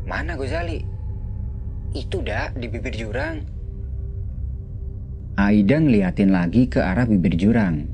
Mana 0.08 0.36
Gozali? 0.36 0.80
Itu 1.92 2.20
dah 2.24 2.52
di 2.56 2.68
bibir 2.68 2.92
jurang. 2.92 3.44
Aida 5.36 5.80
ngeliatin 5.80 6.32
lagi 6.32 6.68
ke 6.68 6.80
arah 6.80 7.04
bibir 7.04 7.36
jurang. 7.36 7.88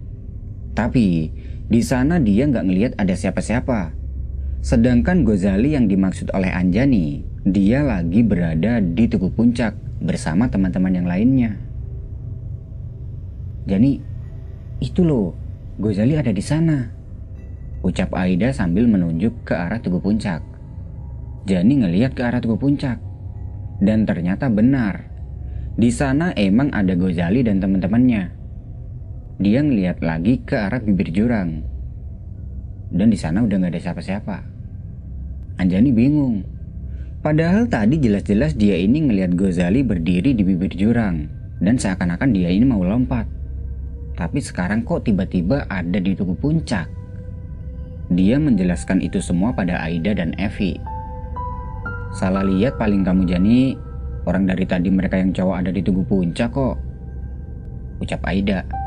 Tapi 0.75 1.31
di 1.65 1.81
sana 1.81 2.21
dia 2.21 2.45
nggak 2.45 2.65
ngeliat 2.65 2.93
ada 3.01 3.17
siapa-siapa. 3.17 3.97
Sedangkan 4.65 5.29
Gozali 5.29 5.77
yang 5.77 5.89
dimaksud 5.89 6.33
oleh 6.33 6.49
Anjani, 6.49 7.25
dia 7.45 7.85
lagi 7.85 8.25
berada 8.25 8.81
di 8.81 9.05
tugu 9.09 9.29
puncak 9.29 9.77
bersama 10.01 10.49
teman-teman 10.49 10.93
yang 10.93 11.09
lainnya. 11.09 11.57
Jani, 13.65 14.01
itu 14.81 15.05
loh, 15.05 15.33
Gozali 15.81 16.17
ada 16.17 16.33
di 16.33 16.45
sana. 16.45 16.85
Ucap 17.85 18.13
Aida 18.17 18.53
sambil 18.53 18.89
menunjuk 18.89 19.45
ke 19.45 19.53
arah 19.53 19.81
tugu 19.81 20.01
puncak. 20.01 20.41
Jani 21.45 21.85
ngeliat 21.85 22.17
ke 22.17 22.25
arah 22.25 22.41
tugu 22.41 22.57
puncak. 22.57 22.97
Dan 23.81 24.09
ternyata 24.09 24.49
benar. 24.49 25.09
Di 25.77 25.93
sana 25.93 26.33
emang 26.37 26.73
ada 26.73 26.97
Gozali 26.97 27.45
dan 27.45 27.61
teman-temannya. 27.61 28.44
Dia 29.35 29.67
ngeliat 29.67 29.99
lagi 29.99 30.47
ke 30.47 30.55
arah 30.55 30.79
bibir 30.79 31.11
jurang. 31.11 31.67
Dan 32.95 33.11
di 33.11 33.19
sana 33.19 33.43
udah 33.43 33.67
gak 33.67 33.75
ada 33.75 33.83
siapa-siapa. 33.83 34.37
Anjani 35.59 35.91
bingung. 35.91 36.47
Padahal 37.19 37.67
tadi 37.67 37.99
jelas-jelas 37.99 38.55
dia 38.55 38.79
ini 38.79 39.11
ngeliat 39.11 39.35
Gozali 39.35 39.83
berdiri 39.83 40.39
di 40.39 40.47
bibir 40.47 40.71
jurang. 40.79 41.27
Dan 41.59 41.75
seakan-akan 41.75 42.31
dia 42.31 42.47
ini 42.47 42.63
mau 42.63 42.87
lompat. 42.87 43.27
Tapi 44.15 44.39
sekarang 44.39 44.87
kok 44.87 45.03
tiba-tiba 45.03 45.67
ada 45.67 45.99
di 45.99 46.15
tugu 46.15 46.39
puncak? 46.39 46.87
Dia 48.15 48.39
menjelaskan 48.39 49.03
itu 49.03 49.19
semua 49.19 49.51
pada 49.51 49.83
Aida 49.83 50.15
dan 50.15 50.31
Evi. 50.39 50.79
Salah 52.15 52.47
lihat 52.47 52.79
paling 52.79 53.03
kamu 53.03 53.27
Jani, 53.27 53.75
orang 54.31 54.47
dari 54.47 54.63
tadi 54.63 54.95
mereka 54.95 55.19
yang 55.19 55.35
cowok 55.35 55.57
ada 55.59 55.71
di 55.75 55.83
tugu 55.83 56.07
puncak 56.07 56.55
kok. 56.55 56.79
Ucap 57.99 58.23
Aida. 58.23 58.84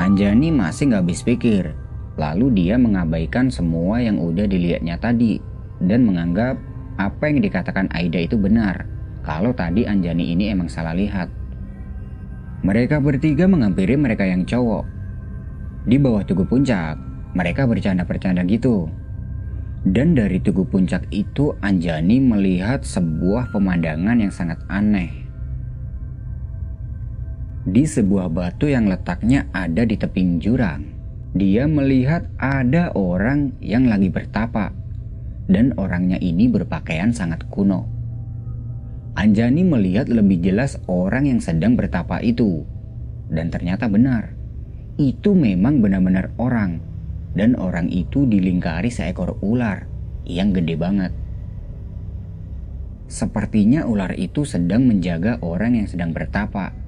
Anjani 0.00 0.48
masih 0.48 0.88
gak 0.88 1.04
habis 1.04 1.20
pikir. 1.20 1.76
Lalu 2.16 2.64
dia 2.64 2.76
mengabaikan 2.76 3.48
semua 3.48 4.00
yang 4.00 4.20
udah 4.20 4.44
dilihatnya 4.44 5.00
tadi 5.00 5.40
dan 5.80 6.04
menganggap 6.04 6.60
apa 7.00 7.24
yang 7.28 7.40
dikatakan 7.40 7.88
Aida 7.92 8.20
itu 8.20 8.36
benar. 8.36 8.84
Kalau 9.24 9.52
tadi 9.56 9.84
Anjani 9.88 10.32
ini 10.32 10.52
emang 10.52 10.68
salah 10.68 10.92
lihat. 10.92 11.28
Mereka 12.62 13.02
bertiga 13.02 13.48
menghampiri 13.50 13.98
mereka 13.98 14.22
yang 14.22 14.46
cowok. 14.46 14.86
Di 15.82 15.98
bawah 15.98 16.22
tugu 16.22 16.46
puncak, 16.46 16.94
mereka 17.34 17.66
bercanda-bercanda 17.66 18.46
gitu. 18.46 18.86
Dan 19.82 20.14
dari 20.14 20.38
tugu 20.38 20.62
puncak 20.62 21.10
itu 21.10 21.58
Anjani 21.58 22.22
melihat 22.22 22.86
sebuah 22.86 23.50
pemandangan 23.50 24.14
yang 24.22 24.30
sangat 24.30 24.62
aneh. 24.70 25.21
Di 27.62 27.86
sebuah 27.86 28.26
batu 28.26 28.66
yang 28.66 28.90
letaknya 28.90 29.46
ada 29.54 29.86
di 29.86 29.94
teping 29.94 30.42
jurang, 30.42 30.82
dia 31.30 31.70
melihat 31.70 32.26
ada 32.42 32.90
orang 32.98 33.54
yang 33.62 33.86
lagi 33.86 34.10
bertapa 34.10 34.74
dan 35.46 35.70
orangnya 35.78 36.18
ini 36.18 36.50
berpakaian 36.50 37.14
sangat 37.14 37.46
kuno. 37.46 37.86
Anjani 39.14 39.62
melihat 39.62 40.10
lebih 40.10 40.42
jelas 40.42 40.82
orang 40.90 41.30
yang 41.30 41.38
sedang 41.38 41.78
bertapa 41.78 42.18
itu 42.18 42.66
dan 43.30 43.54
ternyata 43.54 43.86
benar. 43.86 44.34
Itu 44.98 45.38
memang 45.38 45.78
benar-benar 45.78 46.34
orang 46.42 46.82
dan 47.38 47.54
orang 47.54 47.88
itu 47.94 48.26
dilingkari 48.26 48.90
seekor 48.90 49.38
ular 49.38 49.86
yang 50.26 50.50
gede 50.50 50.74
banget. 50.74 51.12
Sepertinya 53.06 53.86
ular 53.86 54.16
itu 54.18 54.42
sedang 54.42 54.88
menjaga 54.88 55.38
orang 55.44 55.78
yang 55.78 55.86
sedang 55.86 56.10
bertapa. 56.10 56.81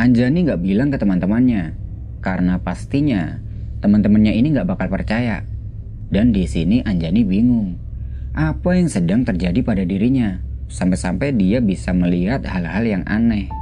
Anjani 0.00 0.48
gak 0.48 0.64
bilang 0.64 0.88
ke 0.88 0.96
teman-temannya, 0.96 1.76
karena 2.24 2.56
pastinya 2.56 3.36
teman-temannya 3.84 4.32
ini 4.32 4.48
gak 4.56 4.72
bakal 4.72 4.88
percaya. 4.88 5.44
Dan 6.08 6.32
di 6.32 6.48
sini 6.48 6.80
Anjani 6.80 7.20
bingung, 7.20 7.76
apa 8.32 8.80
yang 8.80 8.88
sedang 8.88 9.28
terjadi 9.28 9.60
pada 9.60 9.84
dirinya, 9.84 10.40
sampai-sampai 10.72 11.36
dia 11.36 11.60
bisa 11.60 11.92
melihat 11.92 12.40
hal-hal 12.48 12.80
yang 12.88 13.04
aneh. 13.04 13.52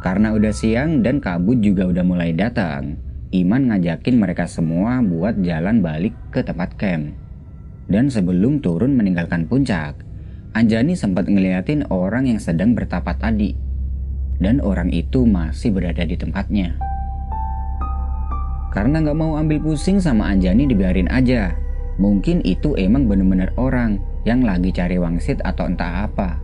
Karena 0.00 0.32
udah 0.32 0.56
siang 0.56 1.04
dan 1.04 1.20
kabut 1.20 1.60
juga 1.60 1.92
udah 1.92 2.04
mulai 2.08 2.32
datang, 2.32 2.96
Iman 3.36 3.68
ngajakin 3.68 4.16
mereka 4.16 4.48
semua 4.48 5.04
buat 5.04 5.36
jalan 5.44 5.84
balik 5.84 6.16
ke 6.32 6.40
tempat 6.40 6.80
camp. 6.80 7.12
Dan 7.92 8.08
sebelum 8.08 8.64
turun 8.64 8.96
meninggalkan 8.96 9.44
puncak, 9.44 10.00
Anjani 10.56 10.96
sempat 10.96 11.28
ngeliatin 11.28 11.84
orang 11.92 12.24
yang 12.32 12.40
sedang 12.40 12.72
bertapa 12.72 13.12
tadi. 13.20 13.65
Dan 14.36 14.60
orang 14.60 14.92
itu 14.92 15.24
masih 15.24 15.72
berada 15.72 16.04
di 16.04 16.16
tempatnya. 16.16 16.76
Karena 18.76 19.00
nggak 19.00 19.16
mau 19.16 19.40
ambil 19.40 19.64
pusing 19.64 19.96
sama 19.96 20.28
Anjani 20.28 20.68
dibiarin 20.68 21.08
aja. 21.08 21.56
Mungkin 21.96 22.44
itu 22.44 22.76
emang 22.76 23.08
bener-bener 23.08 23.56
orang 23.56 23.96
yang 24.28 24.44
lagi 24.44 24.68
cari 24.68 25.00
wangsit 25.00 25.40
atau 25.40 25.64
entah 25.64 26.04
apa. 26.04 26.36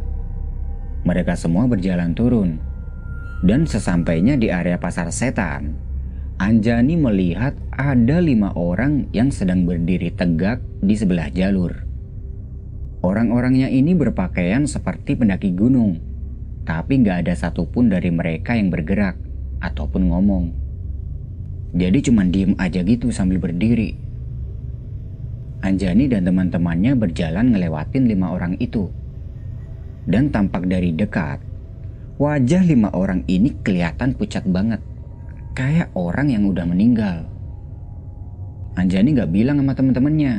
Mereka 1.04 1.36
semua 1.36 1.68
berjalan 1.68 2.16
turun. 2.16 2.56
Dan 3.44 3.68
sesampainya 3.68 4.40
di 4.40 4.48
area 4.48 4.80
pasar 4.80 5.12
setan, 5.12 5.76
Anjani 6.40 6.96
melihat 6.96 7.52
ada 7.74 8.22
lima 8.22 8.54
orang 8.56 9.10
yang 9.12 9.28
sedang 9.28 9.68
berdiri 9.68 10.14
tegak 10.14 10.62
di 10.80 10.94
sebelah 10.96 11.28
jalur. 11.28 11.84
Orang-orangnya 13.02 13.66
ini 13.66 13.98
berpakaian 13.98 14.64
seperti 14.64 15.18
pendaki 15.18 15.52
gunung, 15.52 15.98
tapi 16.62 17.02
nggak 17.02 17.26
ada 17.26 17.34
satupun 17.34 17.90
dari 17.90 18.14
mereka 18.14 18.54
yang 18.54 18.70
bergerak 18.70 19.18
ataupun 19.58 20.10
ngomong. 20.10 20.44
Jadi 21.72 21.98
cuma 22.04 22.22
diem 22.28 22.52
aja 22.60 22.84
gitu 22.84 23.08
sambil 23.08 23.40
berdiri. 23.40 23.96
Anjani 25.62 26.10
dan 26.10 26.26
teman-temannya 26.26 26.98
berjalan 26.98 27.54
ngelewatin 27.54 28.04
lima 28.10 28.34
orang 28.34 28.58
itu. 28.58 28.90
Dan 30.02 30.34
tampak 30.34 30.66
dari 30.66 30.90
dekat, 30.90 31.38
wajah 32.18 32.62
lima 32.66 32.90
orang 32.92 33.22
ini 33.30 33.54
kelihatan 33.62 34.18
pucat 34.18 34.42
banget. 34.44 34.82
Kayak 35.54 35.94
orang 35.94 36.34
yang 36.34 36.44
udah 36.50 36.66
meninggal. 36.66 37.30
Anjani 38.74 39.14
nggak 39.14 39.30
bilang 39.30 39.62
sama 39.62 39.72
teman-temannya 39.78 40.34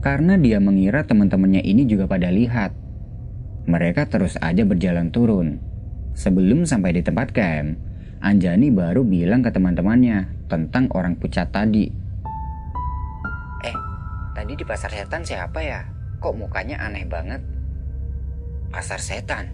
karena 0.00 0.36
dia 0.40 0.56
mengira 0.60 1.04
teman-temannya 1.04 1.60
ini 1.60 1.84
juga 1.84 2.08
pada 2.08 2.32
lihat. 2.32 2.72
Mereka 3.68 4.08
terus 4.08 4.40
aja 4.40 4.64
berjalan 4.64 5.12
turun. 5.12 5.60
Sebelum 6.16 6.64
sampai 6.64 6.96
di 6.96 7.02
tempat 7.04 7.32
camp, 7.32 7.76
Anjani 8.20 8.68
baru 8.68 9.00
bilang 9.00 9.40
ke 9.40 9.48
teman-temannya 9.48 10.48
tentang 10.48 10.92
orang 10.92 11.16
pucat 11.16 11.48
tadi. 11.48 11.88
Eh, 13.64 13.76
tadi 14.36 14.52
di 14.52 14.64
pasar 14.64 14.92
setan 14.92 15.24
siapa 15.24 15.64
ya? 15.64 15.88
Kok 16.20 16.36
mukanya 16.36 16.84
aneh 16.84 17.08
banget? 17.08 17.40
Pasar 18.68 19.00
setan? 19.00 19.48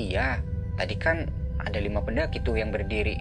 Iya, 0.00 0.40
tadi 0.80 0.96
kan 0.96 1.28
ada 1.60 1.76
lima 1.76 2.00
pendaki 2.00 2.40
tuh 2.40 2.56
yang 2.56 2.72
berdiri. 2.72 3.20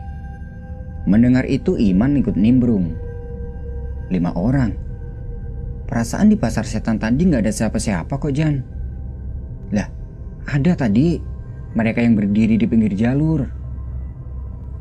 Mendengar 1.03 1.43
itu 1.49 1.75
Iman 1.75 2.15
ikut 2.15 2.39
nimbrung. 2.39 2.95
Lima 4.07 4.31
orang. 4.39 4.71
Perasaan 5.91 6.31
di 6.31 6.39
pasar 6.39 6.63
setan 6.63 6.95
tadi 7.03 7.27
nggak 7.27 7.43
ada 7.43 7.51
siapa-siapa 7.51 8.15
kok 8.15 8.31
Jan. 8.31 8.63
Ada 10.49 10.73
tadi 10.73 11.21
mereka 11.77 12.01
yang 12.01 12.17
berdiri 12.17 12.57
di 12.57 12.65
pinggir 12.65 12.97
jalur. 12.97 13.45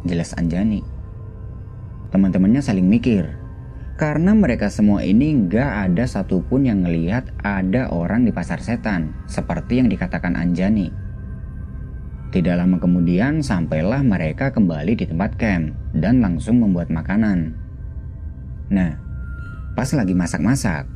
Jelas 0.08 0.32
Anjani. 0.32 0.80
Teman-temannya 2.08 2.64
saling 2.64 2.88
mikir. 2.88 3.28
Karena 4.00 4.32
mereka 4.32 4.72
semua 4.72 5.04
ini 5.04 5.36
nggak 5.36 5.92
ada 5.92 6.08
satupun 6.08 6.64
yang 6.64 6.80
ngelihat 6.88 7.36
ada 7.44 7.92
orang 7.92 8.24
di 8.24 8.32
pasar 8.32 8.56
setan, 8.64 9.12
seperti 9.28 9.84
yang 9.84 9.92
dikatakan 9.92 10.32
Anjani. 10.40 10.88
Tidak 12.32 12.56
lama 12.56 12.80
kemudian 12.80 13.44
sampailah 13.44 14.00
mereka 14.00 14.48
kembali 14.54 14.96
di 14.96 15.04
tempat 15.04 15.36
camp 15.36 15.76
dan 15.92 16.24
langsung 16.24 16.64
membuat 16.64 16.88
makanan. 16.88 17.52
Nah, 18.72 18.96
pas 19.76 19.90
lagi 19.92 20.16
masak-masak, 20.16 20.88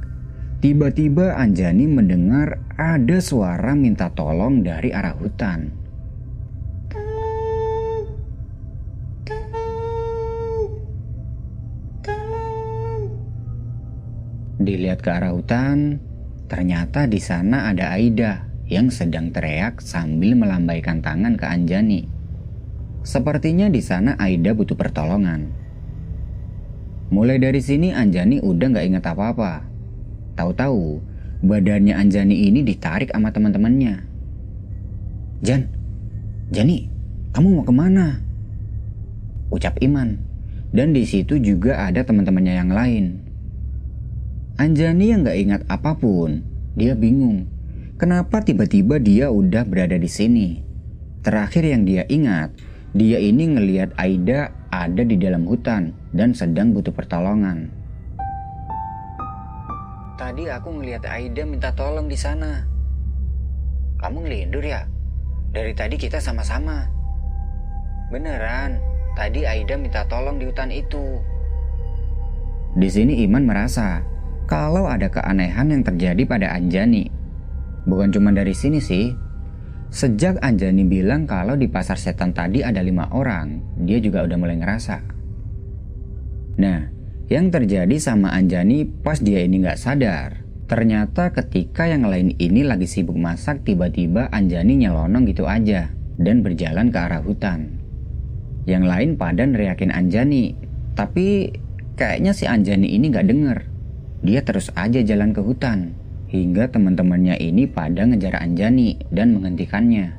Tiba-tiba 0.62 1.34
Anjani 1.34 1.90
mendengar 1.90 2.62
ada 2.78 3.18
suara 3.22 3.74
minta 3.78 4.10
tolong 4.10 4.62
dari 4.62 4.90
arah 4.90 5.14
hutan. 5.14 5.70
Dilihat 14.64 15.04
ke 15.04 15.10
arah 15.12 15.34
hutan, 15.36 16.00
ternyata 16.48 17.04
di 17.04 17.20
sana 17.20 17.68
ada 17.68 17.92
Aida 17.92 18.48
yang 18.64 18.88
sedang 18.88 19.28
teriak 19.28 19.84
sambil 19.84 20.38
melambaikan 20.38 21.04
tangan 21.04 21.36
ke 21.36 21.44
Anjani. 21.44 22.02
Sepertinya 23.04 23.68
di 23.68 23.84
sana 23.84 24.16
Aida 24.16 24.56
butuh 24.56 24.78
pertolongan. 24.78 25.52
Mulai 27.12 27.36
dari 27.36 27.60
sini 27.60 27.92
Anjani 27.92 28.40
udah 28.40 28.72
gak 28.72 28.86
ingat 28.88 29.04
apa-apa 29.04 29.73
Tahu-tahu 30.34 31.02
badannya 31.44 31.94
Anjani 31.94 32.50
ini 32.50 32.66
ditarik 32.66 33.14
sama 33.14 33.30
teman-temannya. 33.30 34.02
Jan, 35.44 35.68
Jani, 36.50 36.88
kamu 37.34 37.48
mau 37.60 37.64
ke 37.66 37.74
mana? 37.74 38.18
Ucap 39.50 39.78
Iman. 39.82 40.18
Dan 40.74 40.90
di 40.90 41.06
situ 41.06 41.38
juga 41.38 41.86
ada 41.86 42.02
teman-temannya 42.02 42.54
yang 42.58 42.70
lain. 42.74 43.04
Anjani 44.58 45.14
yang 45.14 45.22
gak 45.22 45.38
ingat 45.38 45.62
apa 45.70 45.94
pun, 45.94 46.42
dia 46.74 46.98
bingung. 46.98 47.46
Kenapa 47.94 48.42
tiba-tiba 48.42 48.98
dia 48.98 49.30
udah 49.30 49.62
berada 49.62 49.94
di 49.94 50.10
sini? 50.10 50.58
Terakhir 51.22 51.62
yang 51.62 51.86
dia 51.86 52.02
ingat, 52.10 52.58
dia 52.90 53.22
ini 53.22 53.54
ngelihat 53.54 53.94
Aida 53.94 54.50
ada 54.70 55.02
di 55.06 55.14
dalam 55.14 55.46
hutan 55.46 55.94
dan 56.10 56.34
sedang 56.34 56.74
butuh 56.74 56.90
pertolongan. 56.90 57.70
Tadi 60.14 60.46
aku 60.46 60.78
ngelihat 60.78 61.10
Aida 61.10 61.42
minta 61.42 61.74
tolong 61.74 62.06
di 62.06 62.14
sana. 62.14 62.62
Kamu 63.98 64.22
ngelindur 64.22 64.62
ya? 64.62 64.86
Dari 65.50 65.74
tadi 65.74 65.98
kita 65.98 66.22
sama-sama. 66.22 66.86
Beneran, 68.14 68.78
tadi 69.18 69.42
Aida 69.42 69.74
minta 69.74 70.06
tolong 70.06 70.38
di 70.38 70.46
hutan 70.46 70.70
itu. 70.70 71.18
Di 72.78 72.86
sini 72.86 73.26
Iman 73.26 73.42
merasa 73.42 74.06
kalau 74.46 74.86
ada 74.86 75.10
keanehan 75.10 75.74
yang 75.74 75.82
terjadi 75.82 76.22
pada 76.30 76.54
Anjani. 76.54 77.10
Bukan 77.82 78.14
cuma 78.14 78.30
dari 78.30 78.54
sini 78.54 78.78
sih. 78.78 79.10
Sejak 79.90 80.38
Anjani 80.46 80.86
bilang 80.86 81.26
kalau 81.26 81.58
di 81.58 81.66
pasar 81.66 81.98
setan 81.98 82.30
tadi 82.30 82.62
ada 82.62 82.82
lima 82.82 83.10
orang, 83.10 83.78
dia 83.82 83.98
juga 83.98 84.22
udah 84.22 84.38
mulai 84.38 84.58
ngerasa. 84.62 84.96
Nah, 86.58 86.93
yang 87.32 87.48
terjadi 87.48 87.96
sama 87.96 88.36
Anjani 88.36 88.84
pas 88.84 89.16
dia 89.16 89.40
ini 89.40 89.64
nggak 89.64 89.80
sadar. 89.80 90.44
Ternyata 90.64 91.32
ketika 91.32 91.88
yang 91.88 92.08
lain 92.08 92.36
ini 92.40 92.64
lagi 92.64 92.88
sibuk 92.88 93.16
masak 93.16 93.64
tiba-tiba 93.64 94.28
Anjani 94.32 94.80
nyelonong 94.80 95.28
gitu 95.28 95.44
aja 95.48 95.92
dan 96.20 96.44
berjalan 96.44 96.88
ke 96.92 96.98
arah 97.00 97.20
hutan. 97.24 97.80
Yang 98.64 98.84
lain 98.88 99.10
pada 99.20 99.44
neriakin 99.44 99.92
Anjani, 99.92 100.56
tapi 100.96 101.52
kayaknya 101.96 102.32
si 102.32 102.48
Anjani 102.48 102.92
ini 102.92 103.12
nggak 103.12 103.28
denger. 103.28 103.58
Dia 104.24 104.40
terus 104.40 104.72
aja 104.72 105.04
jalan 105.04 105.36
ke 105.36 105.40
hutan 105.44 105.92
hingga 106.32 106.72
teman-temannya 106.72 107.36
ini 107.40 107.68
pada 107.68 108.08
ngejar 108.08 108.40
Anjani 108.40 108.96
dan 109.12 109.36
menghentikannya. 109.36 110.16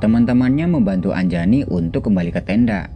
Teman-temannya 0.00 0.64
membantu 0.64 1.12
Anjani 1.12 1.68
untuk 1.68 2.08
kembali 2.08 2.32
ke 2.32 2.40
tenda 2.40 2.88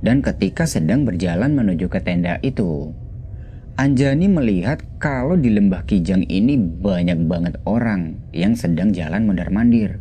dan 0.00 0.24
ketika 0.24 0.64
sedang 0.64 1.04
berjalan 1.04 1.52
menuju 1.52 1.92
ke 1.92 2.00
tenda 2.00 2.40
itu, 2.40 2.96
Anjani 3.76 4.28
melihat 4.28 4.80
kalau 5.00 5.36
di 5.36 5.52
lembah 5.52 5.84
Kijang 5.84 6.24
ini 6.28 6.56
banyak 6.56 7.24
banget 7.28 7.60
orang 7.64 8.16
yang 8.32 8.56
sedang 8.56 8.92
jalan 8.92 9.28
mondar-mandir. 9.28 10.00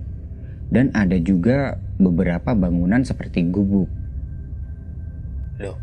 Dan 0.69 0.91
ada 0.93 1.15
juga 1.19 1.79
beberapa 1.97 2.53
bangunan 2.53 3.01
seperti 3.01 3.47
gubuk. 3.47 3.87
Loh, 5.63 5.79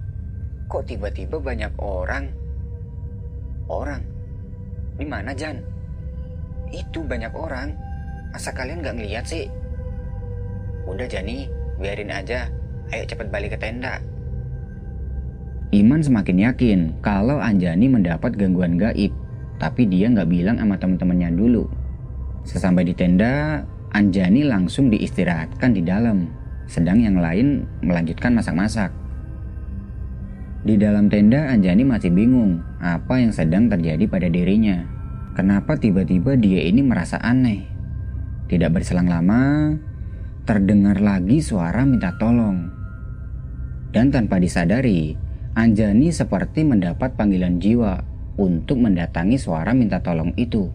kok 0.69 0.85
tiba-tiba 0.89 1.41
banyak 1.41 1.73
orang? 1.81 2.31
Orang? 3.69 4.05
Di 4.97 5.05
mana 5.09 5.33
Jan? 5.33 5.61
Itu 6.73 7.05
banyak 7.05 7.33
orang. 7.33 7.75
Masa 8.31 8.53
kalian 8.53 8.85
gak 8.85 8.97
ngeliat 8.97 9.25
sih? 9.25 9.49
Udah 10.87 11.09
Jani, 11.09 11.49
biarin 11.81 12.13
aja 12.13 12.47
Ayo 12.95 13.03
cepat 13.07 13.29
balik 13.35 13.55
ke 13.55 13.59
tenda. 13.59 13.99
Iman 15.75 15.99
semakin 15.99 16.39
yakin 16.47 16.81
kalau 17.03 17.43
Anjani 17.43 17.91
mendapat 17.91 18.39
gangguan 18.39 18.79
gaib, 18.79 19.11
tapi 19.59 19.91
dia 19.91 20.07
nggak 20.07 20.31
bilang 20.31 20.57
sama 20.63 20.79
teman-temannya 20.79 21.35
dulu. 21.35 21.67
Sesampai 22.47 22.87
di 22.87 22.95
tenda, 22.95 23.67
Anjani 23.91 24.47
langsung 24.47 24.87
diistirahatkan 24.95 25.75
di 25.75 25.83
dalam, 25.83 26.31
sedang 26.71 27.03
yang 27.03 27.19
lain 27.19 27.67
melanjutkan 27.83 28.39
masak-masak. 28.39 28.95
Di 30.63 30.79
dalam 30.79 31.11
tenda, 31.11 31.51
Anjani 31.51 31.83
masih 31.83 32.15
bingung 32.15 32.63
apa 32.79 33.19
yang 33.19 33.35
sedang 33.35 33.67
terjadi 33.67 34.07
pada 34.07 34.31
dirinya. 34.31 34.87
Kenapa 35.35 35.75
tiba-tiba 35.75 36.39
dia 36.39 36.63
ini 36.63 36.87
merasa 36.87 37.19
aneh? 37.19 37.67
Tidak 38.47 38.71
berselang 38.71 39.11
lama, 39.11 39.75
terdengar 40.47 41.03
lagi 41.03 41.43
suara 41.43 41.83
minta 41.83 42.15
tolong. 42.15 42.76
Dan 43.97 44.13
tanpa 44.13 44.37
disadari, 44.37 45.17
Anjani 45.57 46.13
seperti 46.13 46.69
mendapat 46.69 47.17
panggilan 47.17 47.57
jiwa 47.57 48.05
untuk 48.37 48.77
mendatangi 48.77 49.41
suara 49.41 49.73
minta 49.73 50.05
tolong 50.05 50.37
itu. 50.37 50.69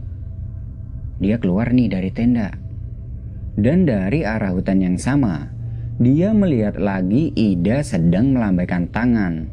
Dia 1.22 1.38
keluar 1.38 1.70
nih 1.70 1.86
dari 1.86 2.10
tenda. 2.10 2.50
Dan 3.54 3.86
dari 3.86 4.26
arah 4.26 4.50
hutan 4.50 4.82
yang 4.82 4.98
sama, 4.98 5.54
dia 6.02 6.34
melihat 6.34 6.82
lagi 6.82 7.30
Ida 7.38 7.86
sedang 7.86 8.34
melambaikan 8.34 8.90
tangan. 8.90 9.46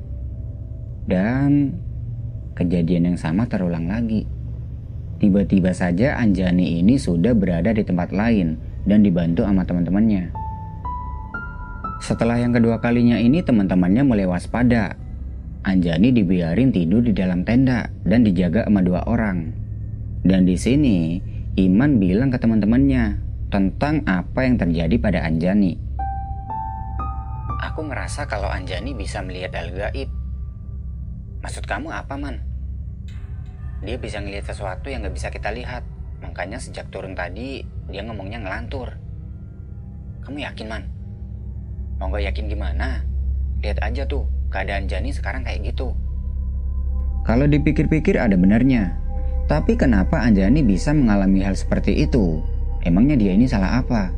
Dan 1.05 1.77
kejadian 2.57 3.13
yang 3.13 3.19
sama 3.21 3.45
terulang 3.53 3.85
lagi. 3.85 4.25
Tiba-tiba 5.21 5.77
saja 5.77 6.17
Anjani 6.17 6.81
ini 6.81 6.97
sudah 6.97 7.37
berada 7.37 7.77
di 7.77 7.85
tempat 7.85 8.17
lain 8.17 8.57
dan 8.89 9.05
dibantu 9.05 9.45
sama 9.45 9.69
teman-temannya. 9.69 10.38
Setelah 11.99 12.39
yang 12.39 12.55
kedua 12.55 12.79
kalinya 12.79 13.19
ini 13.19 13.43
teman-temannya 13.43 14.07
mulai 14.07 14.27
waspada. 14.27 14.95
Anjani 15.67 16.15
dibiarin 16.15 16.71
tidur 16.71 17.03
di 17.03 17.11
dalam 17.11 17.43
tenda 17.43 17.91
dan 18.07 18.23
dijaga 18.23 18.65
sama 18.65 18.81
dua 18.81 19.03
orang. 19.11 19.51
Dan 20.23 20.47
di 20.47 20.55
sini, 20.55 21.19
Iman 21.59 21.99
bilang 21.99 22.31
ke 22.31 22.39
teman-temannya 22.39 23.19
tentang 23.51 24.07
apa 24.07 24.47
yang 24.47 24.55
terjadi 24.55 24.95
pada 25.03 25.27
Anjani. 25.27 25.75
Aku 27.59 27.83
ngerasa 27.83 28.31
kalau 28.31 28.47
Anjani 28.47 28.95
bisa 28.95 29.19
melihat 29.27 29.59
hal 29.59 29.75
gaib. 29.75 30.07
Maksud 31.43 31.67
kamu 31.67 31.91
apa, 31.91 32.15
Man? 32.15 32.39
Dia 33.83 33.99
bisa 33.99 34.23
ngelihat 34.23 34.47
sesuatu 34.47 34.87
yang 34.87 35.03
gak 35.03 35.15
bisa 35.19 35.29
kita 35.35 35.51
lihat. 35.51 35.83
Makanya 36.23 36.63
sejak 36.63 36.91
turun 36.95 37.19
tadi, 37.19 37.67
dia 37.91 38.07
ngomongnya 38.07 38.39
ngelantur. 38.39 38.95
Kamu 40.23 40.39
yakin, 40.39 40.67
Man? 40.71 40.98
Mau 41.99 42.15
gak 42.15 42.31
yakin 42.31 42.47
gimana? 42.47 43.03
Lihat 43.59 43.83
aja 43.83 44.07
tuh, 44.07 44.23
keadaan 44.55 44.87
Jani 44.87 45.11
sekarang 45.11 45.43
kayak 45.43 45.75
gitu. 45.75 45.91
Kalau 47.27 47.45
dipikir-pikir 47.45 48.17
ada 48.17 48.39
benarnya. 48.39 48.97
Tapi 49.49 49.77
kenapa 49.81 50.21
Anjani 50.25 50.61
bisa 50.65 50.93
mengalami 50.93 51.41
hal 51.41 51.57
seperti 51.57 52.05
itu? 52.05 52.41
Emangnya 52.85 53.17
dia 53.17 53.33
ini 53.33 53.49
salah 53.49 53.81
apa? 53.81 54.13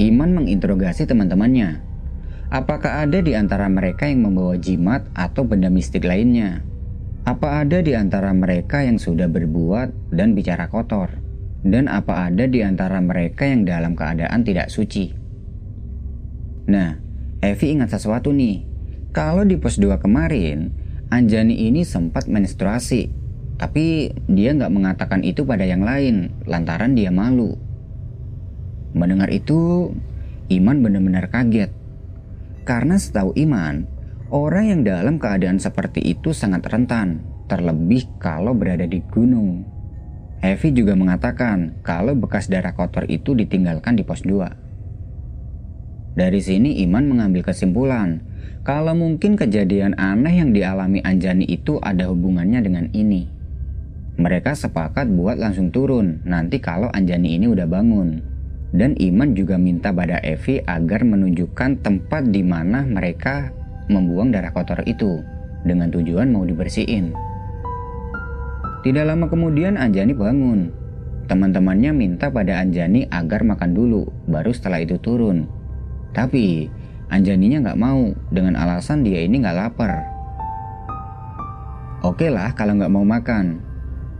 Iman 0.00 0.32
menginterogasi 0.32 1.04
teman-temannya. 1.04 1.82
Apakah 2.50 3.06
ada 3.06 3.22
di 3.22 3.36
antara 3.36 3.70
mereka 3.70 4.10
yang 4.10 4.26
membawa 4.26 4.58
jimat 4.58 5.06
atau 5.14 5.46
benda 5.46 5.70
mistik 5.70 6.02
lainnya? 6.06 6.62
Apa 7.28 7.62
ada 7.62 7.84
di 7.84 7.92
antara 7.94 8.32
mereka 8.32 8.80
yang 8.80 8.96
sudah 8.98 9.28
berbuat 9.28 10.10
dan 10.10 10.32
bicara 10.34 10.66
kotor? 10.66 11.12
Dan 11.60 11.86
apa 11.86 12.32
ada 12.32 12.48
di 12.48 12.64
antara 12.64 12.98
mereka 12.98 13.44
yang 13.44 13.68
dalam 13.68 13.92
keadaan 13.92 14.40
tidak 14.42 14.72
suci? 14.72 15.19
Nah, 16.70 17.02
Evi 17.42 17.74
ingat 17.74 17.90
sesuatu 17.90 18.30
nih. 18.30 18.62
Kalau 19.10 19.42
di 19.42 19.58
pos 19.58 19.74
2 19.82 19.98
kemarin, 19.98 20.70
Anjani 21.10 21.66
ini 21.66 21.82
sempat 21.82 22.30
menstruasi 22.30 23.20
tapi 23.60 24.08
dia 24.24 24.56
nggak 24.56 24.72
mengatakan 24.72 25.20
itu 25.20 25.44
pada 25.44 25.68
yang 25.68 25.84
lain, 25.84 26.32
lantaran 26.48 26.96
dia 26.96 27.12
malu. 27.12 27.60
Mendengar 28.96 29.28
itu, 29.28 29.92
Iman 30.48 30.80
benar-benar 30.80 31.28
kaget. 31.28 31.68
Karena 32.64 32.96
setahu 32.96 33.36
Iman, 33.36 33.84
orang 34.32 34.72
yang 34.72 34.80
dalam 34.80 35.20
keadaan 35.20 35.60
seperti 35.60 36.00
itu 36.00 36.32
sangat 36.32 36.64
rentan, 36.72 37.20
terlebih 37.52 38.08
kalau 38.16 38.56
berada 38.56 38.88
di 38.88 39.04
gunung. 39.12 39.68
Evi 40.40 40.72
juga 40.72 40.96
mengatakan 40.96 41.84
kalau 41.84 42.16
bekas 42.16 42.48
darah 42.48 42.72
kotor 42.72 43.04
itu 43.12 43.36
ditinggalkan 43.36 43.92
di 43.92 44.08
pos 44.08 44.24
2. 44.24 44.69
Dari 46.18 46.42
sini 46.42 46.82
Iman 46.82 47.06
mengambil 47.06 47.46
kesimpulan 47.46 48.18
kalau 48.66 48.92
mungkin 48.92 49.38
kejadian 49.38 49.94
aneh 49.96 50.42
yang 50.42 50.50
dialami 50.50 51.00
Anjani 51.06 51.46
itu 51.46 51.78
ada 51.80 52.10
hubungannya 52.10 52.60
dengan 52.60 52.86
ini. 52.90 53.30
Mereka 54.20 54.52
sepakat 54.52 55.08
buat 55.08 55.40
langsung 55.40 55.72
turun 55.72 56.20
nanti 56.28 56.60
kalau 56.60 56.92
Anjani 56.92 57.40
ini 57.40 57.46
udah 57.48 57.64
bangun. 57.64 58.20
Dan 58.70 58.94
Iman 59.02 59.34
juga 59.34 59.58
minta 59.58 59.90
pada 59.90 60.22
Evi 60.22 60.62
agar 60.62 61.02
menunjukkan 61.02 61.82
tempat 61.82 62.30
di 62.30 62.46
mana 62.46 62.86
mereka 62.86 63.50
membuang 63.90 64.30
darah 64.30 64.54
kotor 64.54 64.86
itu 64.86 65.24
dengan 65.66 65.90
tujuan 65.90 66.30
mau 66.30 66.46
dibersihin. 66.46 67.10
Tidak 68.80 69.04
lama 69.04 69.26
kemudian 69.26 69.76
Anjani 69.76 70.14
bangun. 70.14 70.72
Teman-temannya 71.26 71.94
minta 71.94 72.30
pada 72.30 72.58
Anjani 72.62 73.06
agar 73.10 73.42
makan 73.42 73.74
dulu, 73.76 74.08
baru 74.26 74.50
setelah 74.50 74.82
itu 74.82 74.98
turun. 74.98 75.59
Tapi 76.10 76.68
Anjaninya 77.10 77.58
nggak 77.66 77.80
mau 77.82 78.14
dengan 78.30 78.54
alasan 78.54 79.02
dia 79.02 79.26
ini 79.26 79.42
nggak 79.42 79.58
lapar. 79.58 80.06
Oke 82.06 82.30
lah 82.30 82.54
kalau 82.54 82.78
nggak 82.78 82.94
mau 82.94 83.02
makan, 83.02 83.58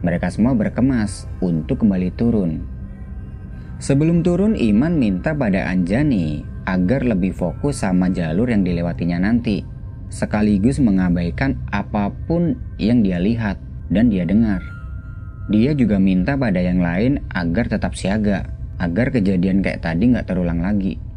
mereka 0.03 0.27
semua 0.27 0.59
berkemas 0.59 1.31
untuk 1.39 1.87
kembali 1.87 2.11
turun. 2.19 2.67
Sebelum 3.79 4.27
turun, 4.27 4.59
Iman 4.59 4.99
minta 4.99 5.33
pada 5.33 5.71
Anjani 5.71 6.43
agar 6.67 7.07
lebih 7.07 7.31
fokus 7.31 7.87
sama 7.87 8.11
jalur 8.11 8.51
yang 8.51 8.67
dilewatinya 8.67 9.23
nanti, 9.23 9.63
sekaligus 10.11 10.83
mengabaikan 10.83 11.63
apa 11.71 12.11
pun 12.27 12.59
yang 12.77 13.07
dia 13.07 13.23
lihat 13.23 13.57
dan 13.89 14.11
dia 14.11 14.27
dengar. 14.27 14.61
Dia 15.47 15.79
juga 15.79 16.03
minta 16.03 16.35
pada 16.35 16.59
yang 16.59 16.83
lain 16.83 17.23
agar 17.33 17.71
tetap 17.71 17.95
siaga, 17.95 18.51
agar 18.83 19.15
kejadian 19.15 19.63
kayak 19.63 19.87
tadi 19.87 20.11
nggak 20.11 20.27
terulang 20.27 20.59
lagi. 20.59 21.10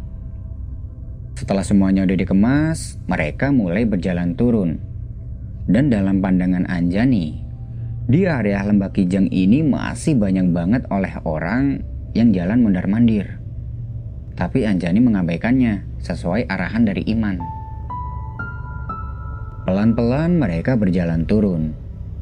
Setelah 1.33 1.65
semuanya 1.65 2.05
udah 2.05 2.17
dikemas, 2.17 3.01
mereka 3.09 3.49
mulai 3.49 3.89
berjalan 3.89 4.37
turun. 4.37 4.77
Dan 5.65 5.89
dalam 5.89 6.21
pandangan 6.21 6.69
Anjani, 6.69 7.41
di 8.05 8.27
area 8.29 8.61
lembah 8.61 8.93
Kijang 8.93 9.31
ini 9.33 9.65
masih 9.65 10.19
banyak 10.19 10.53
banget 10.53 10.83
oleh 10.93 11.15
orang 11.25 11.81
yang 12.13 12.29
jalan 12.35 12.61
mondar-mandir. 12.61 13.41
Tapi 14.37 14.67
Anjani 14.69 15.01
mengabaikannya 15.01 16.03
sesuai 16.03 16.45
arahan 16.51 16.83
dari 16.85 17.01
Iman. 17.09 17.41
Pelan-pelan 19.63 20.37
mereka 20.37 20.75
berjalan 20.75 21.23
turun. 21.23 21.73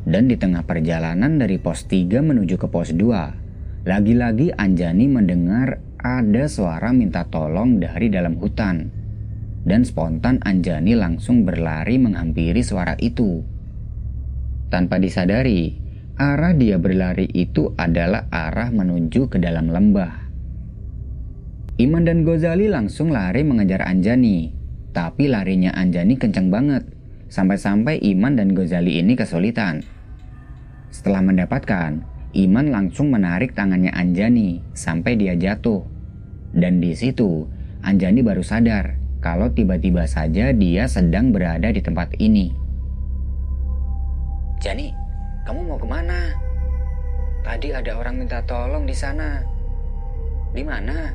Dan 0.02 0.26
di 0.26 0.38
tengah 0.38 0.66
perjalanan 0.66 1.38
dari 1.38 1.62
pos 1.62 1.86
3 1.86 2.26
menuju 2.26 2.58
ke 2.58 2.66
pos 2.70 2.90
2, 2.94 3.86
lagi-lagi 3.86 4.50
Anjani 4.54 5.06
mendengar 5.06 5.78
ada 6.02 6.46
suara 6.50 6.90
minta 6.90 7.26
tolong 7.26 7.78
dari 7.78 8.10
dalam 8.10 8.38
hutan. 8.38 9.01
Dan 9.62 9.86
spontan 9.86 10.42
Anjani 10.42 10.98
langsung 10.98 11.46
berlari 11.46 12.02
menghampiri 12.02 12.66
suara 12.66 12.98
itu. 12.98 13.46
Tanpa 14.74 14.98
disadari, 14.98 15.78
arah 16.18 16.58
dia 16.58 16.82
berlari 16.82 17.30
itu 17.30 17.70
adalah 17.78 18.26
arah 18.34 18.74
menuju 18.74 19.30
ke 19.30 19.38
dalam 19.38 19.70
lembah. 19.70 20.32
Iman 21.78 22.10
dan 22.10 22.26
Gozali 22.26 22.70
langsung 22.70 23.14
lari 23.14 23.46
mengejar 23.46 23.86
Anjani, 23.86 24.50
tapi 24.98 25.30
larinya 25.30 25.74
Anjani 25.78 26.18
kencang 26.18 26.50
banget, 26.50 26.84
sampai-sampai 27.30 28.02
Iman 28.02 28.38
dan 28.38 28.58
Gozali 28.58 28.98
ini 28.98 29.14
kesulitan. 29.14 29.86
Setelah 30.90 31.22
mendapatkan, 31.22 32.02
Iman 32.34 32.72
langsung 32.74 33.14
menarik 33.14 33.54
tangannya 33.54 33.94
Anjani 33.94 34.64
sampai 34.74 35.20
dia 35.20 35.38
jatuh. 35.38 35.86
Dan 36.56 36.82
di 36.82 36.98
situ, 36.98 37.46
Anjani 37.84 38.24
baru 38.24 38.46
sadar 38.46 39.01
kalau 39.22 39.54
tiba-tiba 39.54 40.10
saja 40.10 40.50
dia 40.50 40.90
sedang 40.90 41.30
berada 41.30 41.70
di 41.70 41.78
tempat 41.78 42.18
ini. 42.18 42.50
Jani, 44.58 44.90
kamu 45.46 45.62
mau 45.70 45.78
ke 45.78 45.86
mana? 45.86 46.34
Tadi 47.46 47.70
ada 47.70 48.02
orang 48.02 48.18
minta 48.18 48.42
tolong 48.50 48.90
di 48.90 48.98
sana. 48.98 49.46
Di 50.54 50.66
mana? 50.66 51.14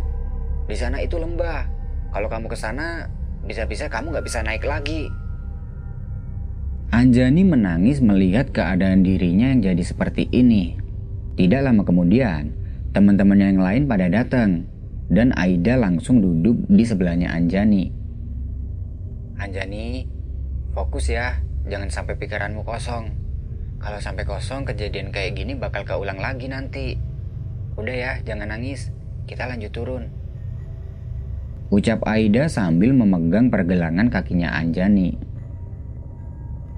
Di 0.70 0.74
sana 0.78 1.02
itu 1.02 1.18
lembah. 1.18 1.66
Kalau 2.14 2.30
kamu 2.30 2.46
ke 2.46 2.58
sana, 2.58 3.10
bisa-bisa 3.42 3.90
kamu 3.90 4.14
nggak 4.14 4.26
bisa 4.26 4.42
naik 4.46 4.62
lagi. 4.62 5.10
Anjani 6.94 7.42
menangis 7.42 7.98
melihat 7.98 8.54
keadaan 8.54 9.02
dirinya 9.02 9.50
yang 9.50 9.62
jadi 9.66 9.82
seperti 9.82 10.30
ini. 10.30 10.78
Tidak 11.34 11.58
lama 11.58 11.82
kemudian, 11.82 12.54
teman-teman 12.94 13.38
yang 13.38 13.58
lain 13.58 13.90
pada 13.90 14.06
datang 14.06 14.75
dan 15.06 15.30
Aida 15.38 15.78
langsung 15.78 16.18
duduk 16.18 16.66
di 16.66 16.82
sebelahnya 16.82 17.30
Anjani. 17.30 17.90
Anjani, 19.36 20.08
fokus 20.74 21.12
ya, 21.12 21.38
jangan 21.68 21.92
sampai 21.92 22.18
pikiranmu 22.18 22.66
kosong. 22.66 23.12
Kalau 23.76 24.00
sampai 24.00 24.24
kosong 24.24 24.64
kejadian 24.64 25.12
kayak 25.12 25.36
gini 25.36 25.54
bakal 25.54 25.84
keulang 25.84 26.18
lagi 26.18 26.48
nanti. 26.48 26.96
Udah 27.76 27.92
ya, 27.92 28.12
jangan 28.24 28.50
nangis. 28.50 28.90
Kita 29.28 29.44
lanjut 29.46 29.70
turun. 29.70 30.08
Ucap 31.68 32.06
Aida 32.06 32.46
sambil 32.46 32.94
memegang 32.94 33.50
pergelangan 33.50 34.08
kakinya 34.08 34.54
Anjani. 34.54 35.18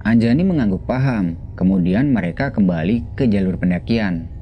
Anjani 0.00 0.42
mengangguk 0.42 0.88
paham, 0.88 1.36
kemudian 1.52 2.08
mereka 2.08 2.48
kembali 2.48 3.04
ke 3.12 3.28
jalur 3.28 3.60
pendakian. 3.60 4.37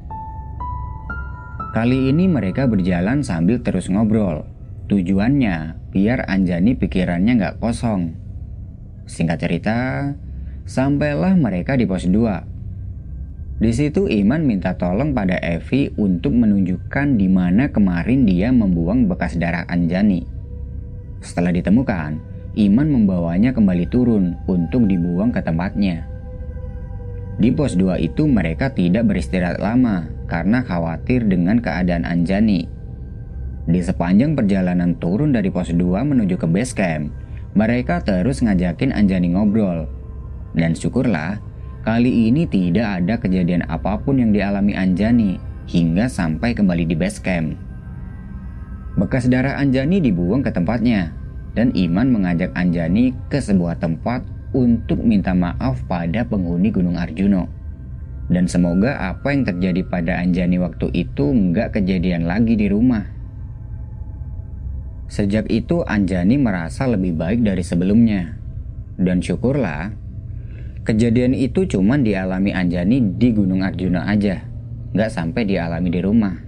Kali 1.75 2.07
ini 2.07 2.31
mereka 2.31 2.63
berjalan 2.63 3.23
sambil 3.27 3.59
terus 3.59 3.91
ngobrol. 3.91 4.47
Tujuannya 4.87 5.75
biar 5.91 6.23
Anjani 6.31 6.79
pikirannya 6.79 7.33
nggak 7.35 7.57
kosong. 7.59 8.15
Singkat 9.03 9.37
cerita, 9.39 9.79
Sampailah 10.67 11.39
mereka 11.39 11.79
di 11.79 11.87
pos 11.87 12.03
2. 12.03 13.59
Di 13.63 13.71
situ 13.71 14.11
Iman 14.11 14.43
minta 14.43 14.75
tolong 14.75 15.15
pada 15.15 15.39
Evi 15.39 15.87
untuk 15.95 16.35
menunjukkan 16.35 17.15
di 17.15 17.31
mana 17.31 17.71
kemarin 17.71 18.27
dia 18.27 18.51
membuang 18.51 19.07
bekas 19.07 19.39
darah 19.39 19.63
Anjani. 19.71 20.27
Setelah 21.23 21.55
ditemukan, 21.55 22.19
Iman 22.59 22.89
membawanya 22.91 23.55
kembali 23.55 23.87
turun 23.87 24.35
untuk 24.43 24.91
dibuang 24.91 25.31
ke 25.31 25.39
tempatnya. 25.39 26.03
Di 27.37 27.53
pos 27.53 27.77
2 27.77 28.01
itu 28.01 28.25
mereka 28.25 28.73
tidak 28.73 29.13
beristirahat 29.13 29.61
lama 29.61 30.09
karena 30.25 30.65
khawatir 30.65 31.29
dengan 31.29 31.61
keadaan 31.61 32.05
Anjani. 32.05 32.65
Di 33.67 33.79
sepanjang 33.83 34.33
perjalanan 34.33 34.97
turun 34.97 35.33
dari 35.33 35.53
pos 35.53 35.69
2 35.69 35.77
menuju 35.77 36.35
ke 36.41 36.47
base 36.49 36.73
camp, 36.73 37.13
mereka 37.53 38.01
terus 38.01 38.41
ngajakin 38.41 38.89
Anjani 38.89 39.37
ngobrol 39.37 39.85
dan 40.57 40.73
syukurlah 40.73 41.37
Kali 41.87 42.27
ini 42.27 42.43
tidak 42.43 42.99
ada 42.99 43.15
kejadian 43.15 43.63
apa 43.63 43.95
pun 44.03 44.19
yang 44.19 44.35
dialami 44.35 44.75
Anjani 44.75 45.39
hingga 45.71 46.11
sampai 46.11 46.51
kembali 46.51 46.83
di 46.83 46.99
base 46.99 47.23
camp. 47.23 47.55
Bekas 48.99 49.31
darah 49.31 49.55
Anjani 49.55 50.03
dibuang 50.03 50.43
ke 50.43 50.51
tempatnya 50.51 51.15
dan 51.55 51.71
Iman 51.79 52.11
mengajak 52.11 52.51
Anjani 52.59 53.15
ke 53.31 53.39
sebuah 53.39 53.79
tempat 53.79 54.19
untuk 54.55 55.03
minta 55.03 55.35
maaf 55.35 55.83
pada 55.87 56.23
penghuni 56.23 56.71
Gunung 56.71 56.95
Arjuno. 56.95 57.49
Dan 58.27 58.47
semoga 58.51 58.99
apa 58.99 59.31
yang 59.31 59.47
terjadi 59.47 59.87
pada 59.87 60.19
Anjani 60.19 60.59
waktu 60.59 60.91
itu 60.91 61.31
nggak 61.31 61.79
kejadian 61.79 62.27
lagi 62.27 62.59
di 62.59 62.67
rumah. 62.67 63.07
Sejak 65.07 65.47
itu 65.47 65.83
Anjani 65.87 66.35
merasa 66.35 66.83
lebih 66.87 67.15
baik 67.15 67.43
dari 67.43 67.63
sebelumnya. 67.63 68.35
Dan 68.99 69.23
syukurlah 69.23 70.07
Kejadian 70.87 71.35
itu 71.35 71.67
cuma 71.67 71.99
dialami 71.99 72.55
Anjani 72.55 73.19
di 73.19 73.35
Gunung 73.35 73.59
Arjuna 73.59 74.07
aja, 74.07 74.39
nggak 74.95 75.11
sampai 75.11 75.43
dialami 75.43 75.91
di 75.91 75.99
rumah. 75.99 76.46